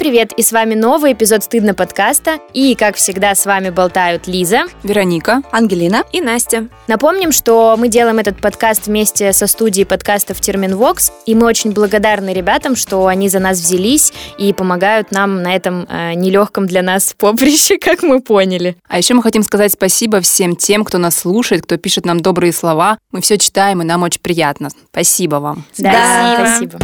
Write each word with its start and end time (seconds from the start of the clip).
привет! 0.00 0.32
И 0.32 0.42
с 0.42 0.50
вами 0.50 0.74
новый 0.74 1.12
эпизод 1.12 1.44
«Стыдно» 1.44 1.74
подкаста. 1.74 2.38
И, 2.54 2.74
как 2.74 2.96
всегда, 2.96 3.34
с 3.34 3.44
вами 3.44 3.68
болтают 3.68 4.26
Лиза, 4.26 4.62
Вероника, 4.82 5.42
Ангелина 5.52 6.04
и 6.10 6.22
Настя. 6.22 6.68
Напомним, 6.88 7.32
что 7.32 7.76
мы 7.78 7.88
делаем 7.88 8.18
этот 8.18 8.40
подкаст 8.40 8.86
вместе 8.86 9.34
со 9.34 9.46
студией 9.46 9.84
подкастов 9.84 10.40
Терминвокс, 10.40 11.12
и 11.26 11.34
мы 11.34 11.46
очень 11.46 11.72
благодарны 11.72 12.32
ребятам, 12.32 12.76
что 12.76 13.08
они 13.08 13.28
за 13.28 13.40
нас 13.40 13.58
взялись 13.58 14.14
и 14.38 14.54
помогают 14.54 15.12
нам 15.12 15.42
на 15.42 15.54
этом 15.54 15.86
э, 15.86 16.14
нелегком 16.14 16.66
для 16.66 16.80
нас 16.80 17.14
поприще, 17.18 17.76
как 17.76 18.02
мы 18.02 18.22
поняли. 18.22 18.78
А 18.88 18.96
еще 18.96 19.12
мы 19.12 19.22
хотим 19.22 19.42
сказать 19.42 19.70
спасибо 19.70 20.22
всем 20.22 20.56
тем, 20.56 20.86
кто 20.86 20.96
нас 20.96 21.14
слушает, 21.14 21.64
кто 21.64 21.76
пишет 21.76 22.06
нам 22.06 22.20
добрые 22.20 22.54
слова. 22.54 22.96
Мы 23.12 23.20
все 23.20 23.36
читаем, 23.36 23.82
и 23.82 23.84
нам 23.84 24.02
очень 24.02 24.22
приятно. 24.22 24.70
Спасибо 24.90 25.36
вам. 25.36 25.66
Да, 25.76 25.92
Да. 25.92 26.56
спасибо. 26.56 26.78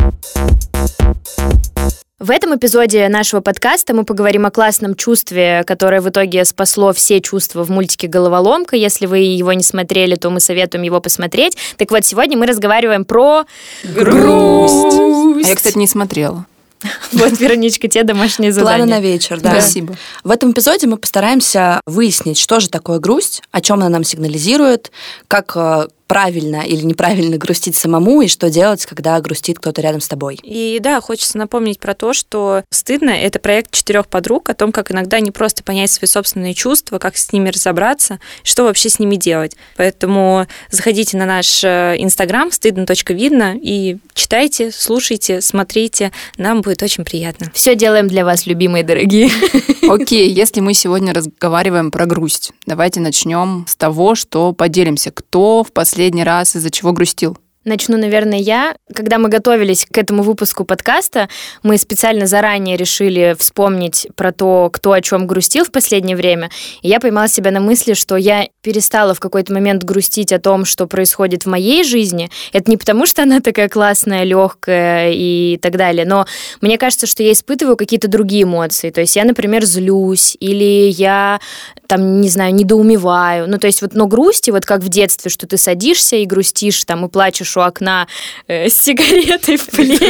В 2.18 2.30
этом 2.30 2.56
эпизоде 2.56 3.06
нашего 3.10 3.42
подкаста 3.42 3.92
мы 3.92 4.04
поговорим 4.04 4.46
о 4.46 4.50
классном 4.50 4.94
чувстве, 4.94 5.64
которое 5.66 6.00
в 6.00 6.08
итоге 6.08 6.46
спасло 6.46 6.94
все 6.94 7.20
чувства 7.20 7.62
в 7.62 7.68
мультике 7.68 8.06
«Головоломка». 8.06 8.74
Если 8.74 9.04
вы 9.04 9.18
его 9.18 9.52
не 9.52 9.62
смотрели, 9.62 10.14
то 10.14 10.30
мы 10.30 10.40
советуем 10.40 10.82
его 10.82 10.98
посмотреть. 11.02 11.58
Так 11.76 11.90
вот, 11.90 12.06
сегодня 12.06 12.38
мы 12.38 12.46
разговариваем 12.46 13.04
про 13.04 13.44
грусть. 13.84 15.44
А 15.44 15.46
я, 15.46 15.54
кстати, 15.54 15.76
не 15.76 15.86
смотрела. 15.86 16.46
Вот, 17.12 17.38
Вероничка, 17.38 17.88
тебе 17.88 18.04
домашнее 18.04 18.52
задание. 18.52 18.86
Планы 18.86 18.92
на 18.92 19.00
вечер, 19.00 19.40
да. 19.40 19.50
Спасибо. 19.50 19.96
В 20.24 20.30
этом 20.30 20.52
эпизоде 20.52 20.86
мы 20.86 20.96
постараемся 20.96 21.80
выяснить, 21.86 22.38
что 22.38 22.60
же 22.60 22.70
такое 22.70 22.98
грусть, 22.98 23.42
о 23.50 23.60
чем 23.60 23.76
она 23.80 23.90
нам 23.90 24.04
сигнализирует, 24.04 24.90
как 25.28 25.52
э, 25.56 25.88
правильно 26.06 26.62
или 26.62 26.82
неправильно 26.82 27.36
грустить 27.36 27.76
самому 27.76 28.22
и 28.22 28.28
что 28.28 28.50
делать, 28.50 28.84
когда 28.86 29.20
грустит 29.20 29.58
кто-то 29.58 29.80
рядом 29.80 30.00
с 30.00 30.08
тобой. 30.08 30.38
И 30.42 30.78
да, 30.80 31.00
хочется 31.00 31.38
напомнить 31.38 31.80
про 31.80 31.94
то, 31.94 32.12
что 32.12 32.62
«Стыдно»— 32.70 33.10
это 33.10 33.38
проект 33.38 33.72
четырех 33.72 34.06
подруг 34.08 34.48
о 34.48 34.54
том, 34.54 34.72
как 34.72 34.92
иногда 34.92 35.20
не 35.20 35.30
просто 35.30 35.62
понять 35.62 35.90
свои 35.90 36.08
собственные 36.08 36.54
чувства, 36.54 36.98
как 36.98 37.16
с 37.16 37.32
ними 37.32 37.50
разобраться, 37.50 38.20
что 38.42 38.64
вообще 38.64 38.88
с 38.88 38.98
ними 38.98 39.16
делать. 39.16 39.56
Поэтому 39.76 40.46
заходите 40.70 41.16
на 41.16 41.26
наш 41.26 41.64
э, 41.64 41.96
инстаграм 41.98 42.52
стыдно.видно 42.52 43.56
и 43.60 43.98
читайте, 44.14 44.70
слушайте, 44.72 45.40
смотрите. 45.40 46.12
Нам 46.36 46.62
будет 46.62 46.82
очень 46.82 47.04
приятно. 47.04 47.50
Все 47.54 47.74
делаем 47.74 48.08
для 48.08 48.24
вас, 48.24 48.46
любимые 48.46 48.84
дорогие. 48.84 49.30
Окей, 49.88 50.30
если 50.30 50.60
мы 50.60 50.74
сегодня 50.74 51.12
разговариваем 51.12 51.90
про 51.90 52.06
грусть, 52.06 52.52
давайте 52.66 53.00
начнем 53.00 53.64
с 53.68 53.76
того, 53.76 54.14
что 54.14 54.52
поделимся, 54.52 55.10
кто 55.10 55.64
в 55.64 55.72
последний 55.96 56.24
раз 56.24 56.54
из-за 56.54 56.70
чего 56.70 56.92
грустил. 56.92 57.38
Начну, 57.66 57.96
наверное, 57.96 58.38
я. 58.38 58.76
Когда 58.94 59.18
мы 59.18 59.28
готовились 59.28 59.88
к 59.90 59.98
этому 59.98 60.22
выпуску 60.22 60.64
подкаста, 60.64 61.28
мы 61.64 61.78
специально 61.78 62.24
заранее 62.28 62.76
решили 62.76 63.34
вспомнить 63.36 64.06
про 64.14 64.30
то, 64.30 64.70
кто 64.72 64.92
о 64.92 65.00
чем 65.00 65.26
грустил 65.26 65.64
в 65.64 65.72
последнее 65.72 66.16
время. 66.16 66.48
И 66.82 66.88
я 66.88 67.00
поймала 67.00 67.26
себя 67.26 67.50
на 67.50 67.58
мысли, 67.58 67.94
что 67.94 68.14
я 68.14 68.46
перестала 68.62 69.14
в 69.14 69.20
какой-то 69.20 69.52
момент 69.52 69.82
грустить 69.82 70.32
о 70.32 70.38
том, 70.38 70.64
что 70.64 70.86
происходит 70.86 71.44
в 71.44 71.48
моей 71.48 71.82
жизни. 71.82 72.30
Это 72.52 72.70
не 72.70 72.76
потому, 72.76 73.04
что 73.04 73.24
она 73.24 73.40
такая 73.40 73.68
классная, 73.68 74.22
легкая 74.22 75.10
и 75.12 75.58
так 75.60 75.76
далее, 75.76 76.06
но 76.06 76.24
мне 76.60 76.78
кажется, 76.78 77.08
что 77.08 77.24
я 77.24 77.32
испытываю 77.32 77.76
какие-то 77.76 78.06
другие 78.06 78.44
эмоции. 78.44 78.90
То 78.90 79.00
есть 79.00 79.16
я, 79.16 79.24
например, 79.24 79.64
злюсь, 79.64 80.36
или 80.38 80.88
я 80.88 81.40
там, 81.88 82.20
не 82.20 82.28
знаю, 82.28 82.54
недоумеваю. 82.54 83.48
Ну, 83.48 83.58
то 83.58 83.66
есть 83.66 83.82
вот, 83.82 83.94
но 83.94 84.06
грусти, 84.06 84.52
вот 84.52 84.64
как 84.64 84.82
в 84.82 84.88
детстве, 84.88 85.32
что 85.32 85.48
ты 85.48 85.56
садишься 85.56 86.14
и 86.14 86.26
грустишь 86.26 86.84
там 86.84 87.04
и 87.04 87.08
плачешь 87.08 87.55
у 87.56 87.60
окна 87.60 88.06
э, 88.46 88.68
с 88.68 88.74
сигаретой 88.74 89.56
в 89.56 89.66
пледе. 89.70 89.96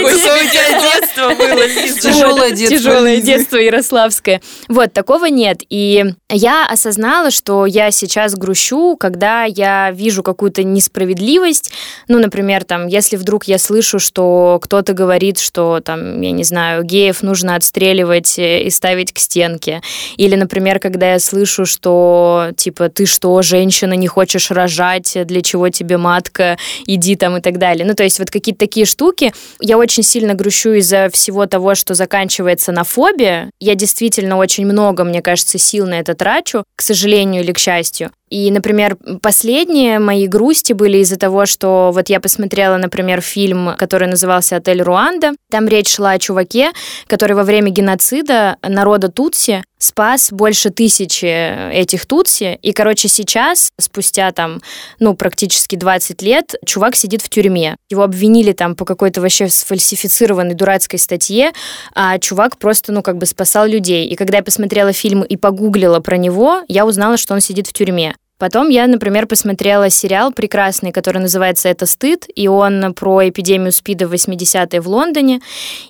детство 1.06 1.34
было, 1.34 1.68
Тяжелое 2.00 2.50
детство. 2.50 2.78
Тяжелое 2.78 3.20
детство 3.20 3.56
ярославское. 3.56 4.40
Вот, 4.68 4.92
такого 4.92 5.26
нет. 5.26 5.62
И 5.68 6.04
я 6.30 6.66
осознала, 6.66 7.30
что 7.30 7.66
я 7.66 7.90
сейчас 7.90 8.34
грущу, 8.34 8.96
когда 8.96 9.44
я 9.44 9.90
вижу 9.92 10.22
какую-то 10.22 10.62
несправедливость. 10.62 11.72
Ну, 12.08 12.18
например, 12.18 12.64
там, 12.64 12.86
если 12.86 13.16
вдруг 13.16 13.44
я 13.44 13.58
слышу, 13.58 13.98
что 13.98 14.58
кто-то 14.62 14.92
говорит, 14.92 15.38
что 15.38 15.80
там, 15.80 16.20
я 16.20 16.30
не 16.30 16.44
знаю, 16.44 16.84
геев 16.84 17.22
нужно 17.22 17.56
отстреливать 17.56 18.38
э, 18.38 18.62
и 18.62 18.70
ставить 18.70 19.12
к 19.12 19.18
стенке. 19.18 19.82
Или, 20.16 20.36
например, 20.36 20.78
когда 20.78 21.12
я 21.12 21.18
слышу, 21.18 21.66
что 21.66 22.48
типа 22.56 22.88
ты 22.88 23.06
что, 23.06 23.40
женщина, 23.42 23.94
не 23.94 24.08
хочешь 24.08 24.50
рожать, 24.50 25.16
для 25.24 25.42
чего 25.42 25.68
тебе 25.68 25.96
матка, 25.96 26.58
иди 26.86 27.16
там 27.16 27.35
и 27.36 27.40
так 27.40 27.58
далее. 27.58 27.86
Ну, 27.86 27.94
то 27.94 28.02
есть 28.02 28.18
вот 28.18 28.30
какие-то 28.30 28.60
такие 28.60 28.86
штуки. 28.86 29.32
Я 29.60 29.78
очень 29.78 30.02
сильно 30.02 30.34
грущу 30.34 30.72
из-за 30.72 31.08
всего 31.12 31.46
того, 31.46 31.74
что 31.74 31.94
заканчивается 31.94 32.72
на 32.72 32.84
фобе. 32.84 33.50
Я 33.60 33.74
действительно 33.74 34.36
очень 34.36 34.66
много, 34.66 35.04
мне 35.04 35.22
кажется, 35.22 35.58
сил 35.58 35.86
на 35.86 35.98
это 35.98 36.14
трачу, 36.14 36.64
к 36.76 36.82
сожалению 36.82 37.42
или 37.42 37.52
к 37.52 37.58
счастью. 37.58 38.10
И, 38.28 38.50
например, 38.50 38.96
последние 39.22 40.00
мои 40.00 40.26
грусти 40.26 40.72
были 40.72 40.98
из-за 40.98 41.16
того, 41.16 41.46
что 41.46 41.92
вот 41.94 42.08
я 42.08 42.18
посмотрела, 42.18 42.76
например, 42.76 43.20
фильм, 43.20 43.76
который 43.78 44.08
назывался 44.08 44.56
«Отель 44.56 44.82
Руанда». 44.82 45.32
Там 45.48 45.68
речь 45.68 45.94
шла 45.94 46.12
о 46.12 46.18
чуваке, 46.18 46.72
который 47.06 47.36
во 47.36 47.44
время 47.44 47.70
геноцида 47.70 48.56
народа 48.62 49.08
Тутси 49.08 49.62
спас 49.78 50.32
больше 50.32 50.70
тысячи 50.70 51.26
этих 51.72 52.06
Тутси. 52.06 52.58
И, 52.62 52.72
короче, 52.72 53.08
сейчас, 53.08 53.70
спустя 53.78 54.32
там, 54.32 54.60
ну, 54.98 55.14
практически 55.14 55.76
20 55.76 56.22
лет, 56.22 56.54
чувак 56.64 56.96
сидит 56.96 57.22
в 57.22 57.28
тюрьме. 57.28 57.76
Его 57.90 58.02
обвинили 58.02 58.52
там 58.52 58.74
по 58.74 58.84
какой-то 58.84 59.20
вообще 59.20 59.48
сфальсифицированной 59.48 60.54
дурацкой 60.54 60.98
статье, 60.98 61.52
а 61.94 62.18
чувак 62.18 62.58
просто, 62.58 62.92
ну, 62.92 63.02
как 63.02 63.18
бы 63.18 63.26
спасал 63.26 63.66
людей. 63.66 64.06
И 64.06 64.16
когда 64.16 64.38
я 64.38 64.42
посмотрела 64.42 64.92
фильм 64.92 65.22
и 65.22 65.36
погуглила 65.36 66.00
про 66.00 66.16
него, 66.16 66.62
я 66.68 66.86
узнала, 66.86 67.16
что 67.16 67.34
он 67.34 67.40
сидит 67.40 67.66
в 67.66 67.72
тюрьме. 67.72 68.15
Потом 68.38 68.68
я, 68.68 68.86
например, 68.86 69.26
посмотрела 69.26 69.88
сериал 69.88 70.30
прекрасный, 70.30 70.92
который 70.92 71.18
называется 71.22 71.70
«Это 71.70 71.86
стыд», 71.86 72.26
и 72.34 72.48
он 72.48 72.92
про 72.92 73.28
эпидемию 73.30 73.72
СПИДа 73.72 74.06
в 74.06 74.12
80-е 74.12 74.80
в 74.80 74.88
Лондоне. 74.88 75.40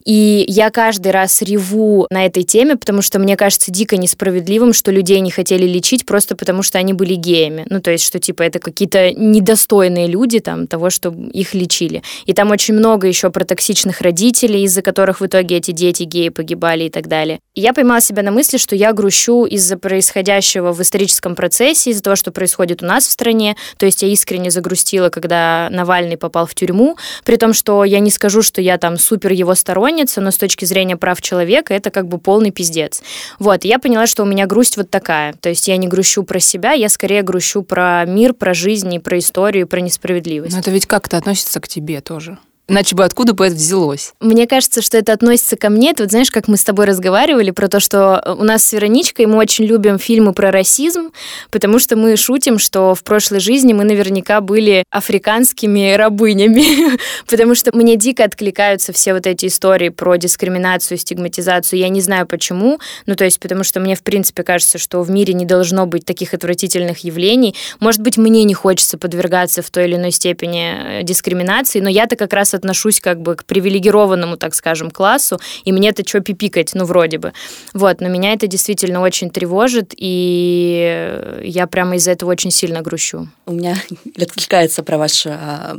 И 0.05 0.45
я 0.47 0.71
каждый 0.71 1.11
раз 1.11 1.43
реву 1.43 2.07
на 2.11 2.25
этой 2.25 2.45
теме, 2.45 2.77
потому 2.77 3.03
что 3.03 3.19
мне 3.19 3.37
кажется 3.37 3.73
дико 3.73 3.97
несправедливым, 3.97 4.73
что 4.73 4.93
людей 4.93 5.19
не 5.21 5.33
хотели 5.33 5.67
лечить 5.67 6.07
просто 6.07 6.37
потому, 6.37 6.63
что 6.63 6.79
они 6.79 6.93
были 6.93 7.15
геями. 7.15 7.67
Ну, 7.69 7.81
то 7.81 7.91
есть, 7.91 8.05
что 8.05 8.21
типа 8.21 8.43
это 8.43 8.61
какие-то 8.61 9.13
недостойные 9.13 10.07
люди 10.07 10.39
там 10.39 10.69
того, 10.69 10.91
чтобы 10.91 11.31
их 11.31 11.53
лечили. 11.53 12.03
И 12.27 12.33
там 12.33 12.53
очень 12.53 12.75
много 12.75 13.09
еще 13.09 13.31
про 13.31 13.45
токсичных 13.45 14.01
родителей, 14.01 14.63
из-за 14.63 14.83
которых 14.83 15.21
в 15.21 15.27
итоге 15.27 15.57
эти 15.57 15.73
дети 15.73 16.05
геи 16.05 16.29
погибали 16.29 16.85
и 16.85 16.91
так 16.91 17.09
далее. 17.09 17.41
И 17.55 17.61
я 17.61 17.73
поймала 17.73 18.01
себя 18.01 18.23
на 18.23 18.31
мысли, 18.31 18.57
что 18.59 18.77
я 18.77 18.93
грущу 18.93 19.47
из-за 19.47 19.77
происходящего 19.77 20.73
в 20.73 20.81
историческом 20.81 21.35
процессе, 21.35 21.91
из-за 21.91 22.03
того, 22.03 22.15
что 22.15 22.31
происходит 22.37 22.83
у 22.83 22.87
нас 22.87 23.07
в 23.07 23.11
стране. 23.11 23.57
То 23.79 23.87
есть 23.87 24.03
я 24.03 24.09
искренне 24.09 24.51
загрустила, 24.51 25.09
когда 25.09 25.69
Навальный 25.71 26.19
попал 26.19 26.47
в 26.47 26.55
тюрьму, 26.55 26.99
при 27.25 27.37
том, 27.37 27.55
что 27.55 27.83
я 27.83 27.99
не 27.99 28.11
скажу, 28.11 28.43
что 28.43 28.61
я 28.61 28.77
там 28.77 28.99
супер 28.99 29.33
его 29.33 29.55
сторонница, 29.55 30.21
но 30.21 30.31
с 30.31 30.37
точки 30.37 30.67
зрения 30.67 30.97
прав 30.97 31.23
человека 31.23 31.73
это 31.73 31.91
как 31.91 32.07
бы 32.07 32.19
полный 32.19 32.51
пиздец. 32.51 33.03
Вот, 33.39 33.65
я 33.65 33.79
поняла, 33.79 34.07
что 34.07 34.23
у 34.23 34.27
меня 34.27 34.47
грусть 34.47 34.77
вот 34.77 34.91
такая. 34.91 35.33
То 35.33 35.49
есть 35.49 35.67
я 35.67 35.79
не 35.79 35.89
грущу 35.89 36.23
про 36.23 36.39
себя, 36.39 36.73
я 36.73 36.91
скорее 36.91 37.23
грущу 37.23 37.63
про 37.63 38.05
мир, 38.07 38.35
про 38.35 38.53
жизнь, 38.53 38.93
и 38.95 38.99
про 38.99 39.19
историю, 39.19 39.67
про 39.67 39.81
несправедливость. 39.81 40.53
Но 40.53 40.61
это 40.61 40.71
ведь 40.71 40.87
как-то 40.87 41.17
относится 41.17 41.61
к 41.61 41.69
тебе 41.69 42.01
тоже. 42.03 42.39
Иначе 42.69 42.97
бы 42.97 43.05
откуда 43.05 43.33
бы 43.33 43.47
это 43.47 43.55
взялось? 43.55 44.13
Мне 44.21 44.49
кажется, 44.49 44.83
что 44.83 44.99
это 44.99 45.13
относится 45.13 45.57
ко 45.57 45.71
мне. 45.71 45.95
Ты 45.95 46.03
вот 46.03 46.11
знаешь, 46.11 46.33
как 46.33 46.49
мы 46.49 46.57
с 46.57 46.65
тобой 46.65 46.87
разговаривали 46.87 47.53
про 47.53 47.69
то, 47.69 47.79
что 47.79 48.37
у 48.39 48.43
нас 48.43 48.65
с 48.65 48.73
Вероничкой 48.73 49.27
мы 49.27 49.37
очень 49.37 49.67
любим 49.67 50.01
фильмы 50.01 50.33
про 50.33 50.51
расизм, 50.51 51.13
потому 51.53 51.79
что 51.79 51.95
мы 51.95 52.17
шутим, 52.17 52.59
что 52.59 52.97
в 52.97 53.05
прошлой 53.05 53.39
жизни 53.39 53.73
мы 53.73 53.85
наверняка 53.85 54.41
были 54.41 54.83
африканскими 54.91 55.95
рабынями, 55.95 56.99
потому 57.29 57.55
что 57.55 57.71
мне 57.77 57.95
дико 57.95 58.25
откликаются 58.25 58.93
все 58.93 59.15
вот 59.15 59.29
эти 59.29 59.47
истории 59.47 59.91
про 59.91 60.17
дискриминацию, 60.17 60.99
стигматизацию. 60.99 61.79
Я 61.79 61.89
не 61.89 62.01
знаю 62.01 62.27
почему, 62.27 62.81
ну 63.07 63.15
то 63.15 63.25
есть 63.25 63.39
потому 63.39 63.63
что 63.63 63.79
мне 63.79 63.95
в 63.95 64.03
принципе 64.03 64.43
кажется, 64.43 64.79
что 64.79 65.03
в 65.03 65.11
мире 65.11 65.35
не 65.35 65.45
должно 65.45 65.87
быть 65.87 66.05
таких 66.05 66.35
отвратительных 66.35 66.99
явлений. 67.05 67.55
Может 67.79 68.01
быть, 68.01 68.17
мне 68.17 68.43
не 68.43 68.55
хочется 68.55 68.99
подвергаться 68.99 69.63
в 69.63 69.71
той 69.71 69.85
или 69.85 69.95
иной 69.95 70.11
степени 70.11 71.01
э, 71.01 71.03
дискриминации, 71.05 71.79
но 71.79 71.89
я-то 71.89 72.17
как 72.17 72.33
раз 72.33 72.56
отношусь 72.57 73.01
как 73.01 73.21
бы 73.21 73.37
к 73.37 73.45
привилегированному, 73.45 74.37
так 74.37 74.55
скажем, 74.55 74.91
классу, 74.91 75.39
и 75.65 75.73
мне 75.73 75.91
это 75.91 76.07
что 76.07 76.21
пипикать, 76.21 76.73
ну, 76.75 76.85
вроде 76.85 77.19
бы. 77.19 77.33
Вот, 77.75 78.01
но 78.01 78.09
меня 78.09 78.33
это 78.33 78.47
действительно 78.47 79.01
очень 79.01 79.31
тревожит, 79.31 79.93
и 79.97 81.41
я 81.43 81.67
прямо 81.67 81.97
из-за 81.97 82.13
этого 82.13 82.31
очень 82.31 82.51
сильно 82.51 82.83
грущу. 82.83 83.29
У 83.47 83.53
меня 83.53 83.77
откликается 84.21 84.83
про 84.83 84.99
ваше 84.99 85.31
а, 85.31 85.77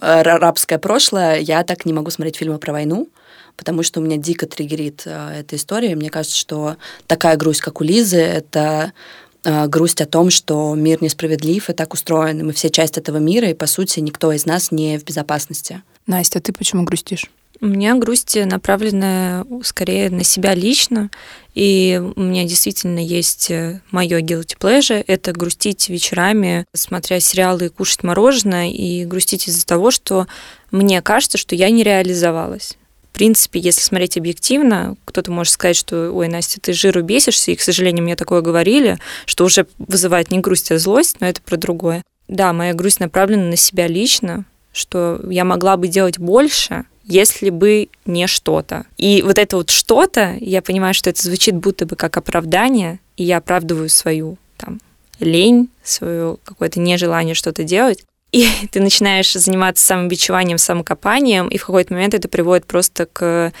а, 0.00 0.22
рабское 0.22 0.78
прошлое. 0.78 1.38
Я 1.38 1.62
так 1.64 1.84
не 1.84 1.92
могу 1.92 2.10
смотреть 2.10 2.36
фильмы 2.36 2.58
про 2.58 2.72
войну, 2.72 3.08
потому 3.56 3.82
что 3.82 4.00
у 4.00 4.02
меня 4.02 4.16
дико 4.16 4.46
триггерит 4.46 5.02
а, 5.06 5.32
эта 5.34 5.56
история. 5.56 5.94
Мне 5.94 6.10
кажется, 6.10 6.36
что 6.36 6.76
такая 7.06 7.36
грусть, 7.36 7.60
как 7.60 7.80
у 7.80 7.84
Лизы, 7.84 8.18
это 8.18 8.92
э, 9.44 9.66
грусть 9.66 10.00
о 10.00 10.06
том, 10.06 10.30
что 10.30 10.74
мир 10.74 11.02
несправедлив 11.02 11.68
и 11.68 11.72
так 11.72 11.94
устроен, 11.94 12.40
и 12.40 12.42
мы 12.42 12.52
все 12.52 12.70
часть 12.70 12.98
этого 12.98 13.18
мира, 13.18 13.48
и, 13.48 13.54
по 13.54 13.66
сути, 13.66 14.00
никто 14.00 14.32
из 14.32 14.46
нас 14.46 14.70
не 14.70 14.98
в 14.98 15.04
безопасности. 15.04 15.82
Настя, 16.06 16.40
ты 16.40 16.52
почему 16.52 16.84
грустишь? 16.84 17.30
У 17.60 17.66
меня 17.66 17.94
грусть 17.94 18.36
направлена 18.36 19.46
скорее 19.62 20.10
на 20.10 20.24
себя 20.24 20.52
лично, 20.52 21.10
и 21.54 22.02
у 22.16 22.20
меня 22.20 22.42
действительно 22.42 22.98
есть 22.98 23.52
э, 23.52 23.80
мое 23.92 24.20
guilty 24.20 24.56
pleasure, 24.58 25.04
это 25.06 25.30
грустить 25.30 25.88
вечерами, 25.88 26.64
смотря 26.74 27.20
сериалы 27.20 27.66
и 27.66 27.68
кушать 27.68 28.02
мороженое, 28.02 28.68
и 28.68 29.04
грустить 29.04 29.46
из-за 29.46 29.64
того, 29.64 29.92
что 29.92 30.26
мне 30.72 31.00
кажется, 31.02 31.38
что 31.38 31.54
я 31.54 31.70
не 31.70 31.84
реализовалась. 31.84 32.76
В 33.12 33.14
принципе, 33.14 33.60
если 33.60 33.82
смотреть 33.82 34.16
объективно, 34.16 34.96
кто-то 35.04 35.30
может 35.30 35.52
сказать, 35.52 35.76
что, 35.76 36.10
ой, 36.10 36.26
Настя, 36.26 36.58
ты 36.60 36.72
жиру 36.72 37.02
бесишься, 37.02 37.52
и, 37.52 37.56
к 37.56 37.60
сожалению, 37.60 38.02
мне 38.02 38.16
такое 38.16 38.40
говорили, 38.40 38.98
что 39.26 39.44
уже 39.44 39.68
вызывает 39.78 40.32
не 40.32 40.40
грусть, 40.40 40.72
а 40.72 40.78
злость, 40.78 41.20
но 41.20 41.28
это 41.28 41.40
про 41.42 41.56
другое. 41.56 42.02
Да, 42.26 42.52
моя 42.52 42.72
грусть 42.72 42.98
направлена 42.98 43.44
на 43.44 43.56
себя 43.56 43.86
лично, 43.86 44.46
что 44.72 45.20
я 45.28 45.44
могла 45.44 45.76
бы 45.76 45.88
делать 45.88 46.18
больше, 46.18 46.84
если 47.04 47.50
бы 47.50 47.88
не 48.06 48.26
что-то. 48.26 48.86
И 48.96 49.22
вот 49.22 49.38
это 49.38 49.56
вот 49.56 49.70
что-то, 49.70 50.36
я 50.40 50.62
понимаю, 50.62 50.94
что 50.94 51.10
это 51.10 51.22
звучит 51.22 51.56
будто 51.56 51.86
бы 51.86 51.96
как 51.96 52.16
оправдание, 52.16 53.00
и 53.16 53.24
я 53.24 53.38
оправдываю 53.38 53.88
свою 53.88 54.38
там 54.56 54.80
лень, 55.18 55.68
свое 55.82 56.36
какое-то 56.44 56.80
нежелание 56.80 57.34
что-то 57.34 57.64
делать. 57.64 58.04
И 58.30 58.48
ты 58.70 58.80
начинаешь 58.80 59.32
заниматься 59.32 59.84
самобичеванием, 59.84 60.58
самокопанием, 60.58 61.48
и 61.48 61.58
в 61.58 61.66
какой-то 61.66 61.92
момент 61.92 62.14
это 62.14 62.28
приводит 62.28 62.66
просто 62.66 63.06
к 63.06 63.52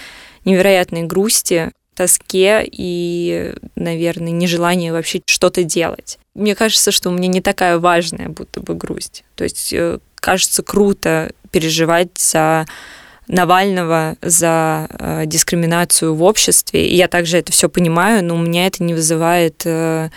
невероятной 0.44 1.02
грусти, 1.02 1.70
тоске 1.94 2.66
и, 2.70 3.54
наверное, 3.76 4.32
нежеланию 4.32 4.94
вообще 4.94 5.20
что-то 5.26 5.62
делать. 5.62 6.18
Мне 6.34 6.54
кажется, 6.54 6.90
что 6.90 7.10
у 7.10 7.12
меня 7.12 7.28
не 7.28 7.42
такая 7.42 7.78
важная 7.78 8.28
будто 8.28 8.60
бы 8.60 8.74
грусть. 8.74 9.24
То 9.34 9.44
есть 9.44 9.72
э, 9.74 9.98
кажется 10.22 10.62
круто 10.62 11.32
переживать 11.50 12.16
за 12.16 12.66
Навального 13.28 14.16
за 14.20 14.88
э, 14.90 15.22
дискриминацию 15.26 16.14
в 16.14 16.22
обществе. 16.22 16.88
И 16.88 16.96
я 16.96 17.08
также 17.08 17.38
это 17.38 17.52
все 17.52 17.68
понимаю, 17.68 18.24
но 18.24 18.34
у 18.34 18.38
меня 18.38 18.66
это 18.66 18.82
не 18.82 18.94
вызывает 18.94 19.62
э, 19.64 20.10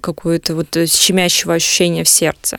какое-то 0.00 0.54
вот 0.54 0.76
щемящего 0.88 1.54
ощущения 1.54 2.04
в 2.04 2.08
сердце. 2.08 2.58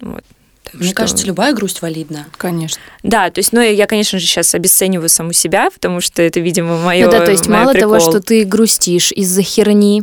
Вот. 0.00 0.24
Так 0.64 0.74
Мне 0.74 0.88
что... 0.88 0.96
кажется, 0.96 1.26
любая 1.26 1.52
грусть 1.54 1.80
валидна. 1.82 2.26
Конечно. 2.36 2.80
Да, 3.04 3.30
то 3.30 3.38
есть, 3.38 3.52
ну, 3.52 3.60
я, 3.60 3.86
конечно 3.86 4.18
же, 4.18 4.26
сейчас 4.26 4.52
обесцениваю 4.54 5.08
саму 5.08 5.32
себя, 5.32 5.70
потому 5.70 6.00
что 6.00 6.22
это, 6.22 6.40
видимо, 6.40 6.76
мое 6.78 7.06
Ну 7.06 7.12
да, 7.12 7.24
то 7.24 7.30
есть 7.30 7.46
мало 7.46 7.72
прикол. 7.72 7.98
того, 7.98 8.00
что 8.00 8.20
ты 8.20 8.44
грустишь 8.44 9.12
из-за 9.12 9.42
херни, 9.42 10.02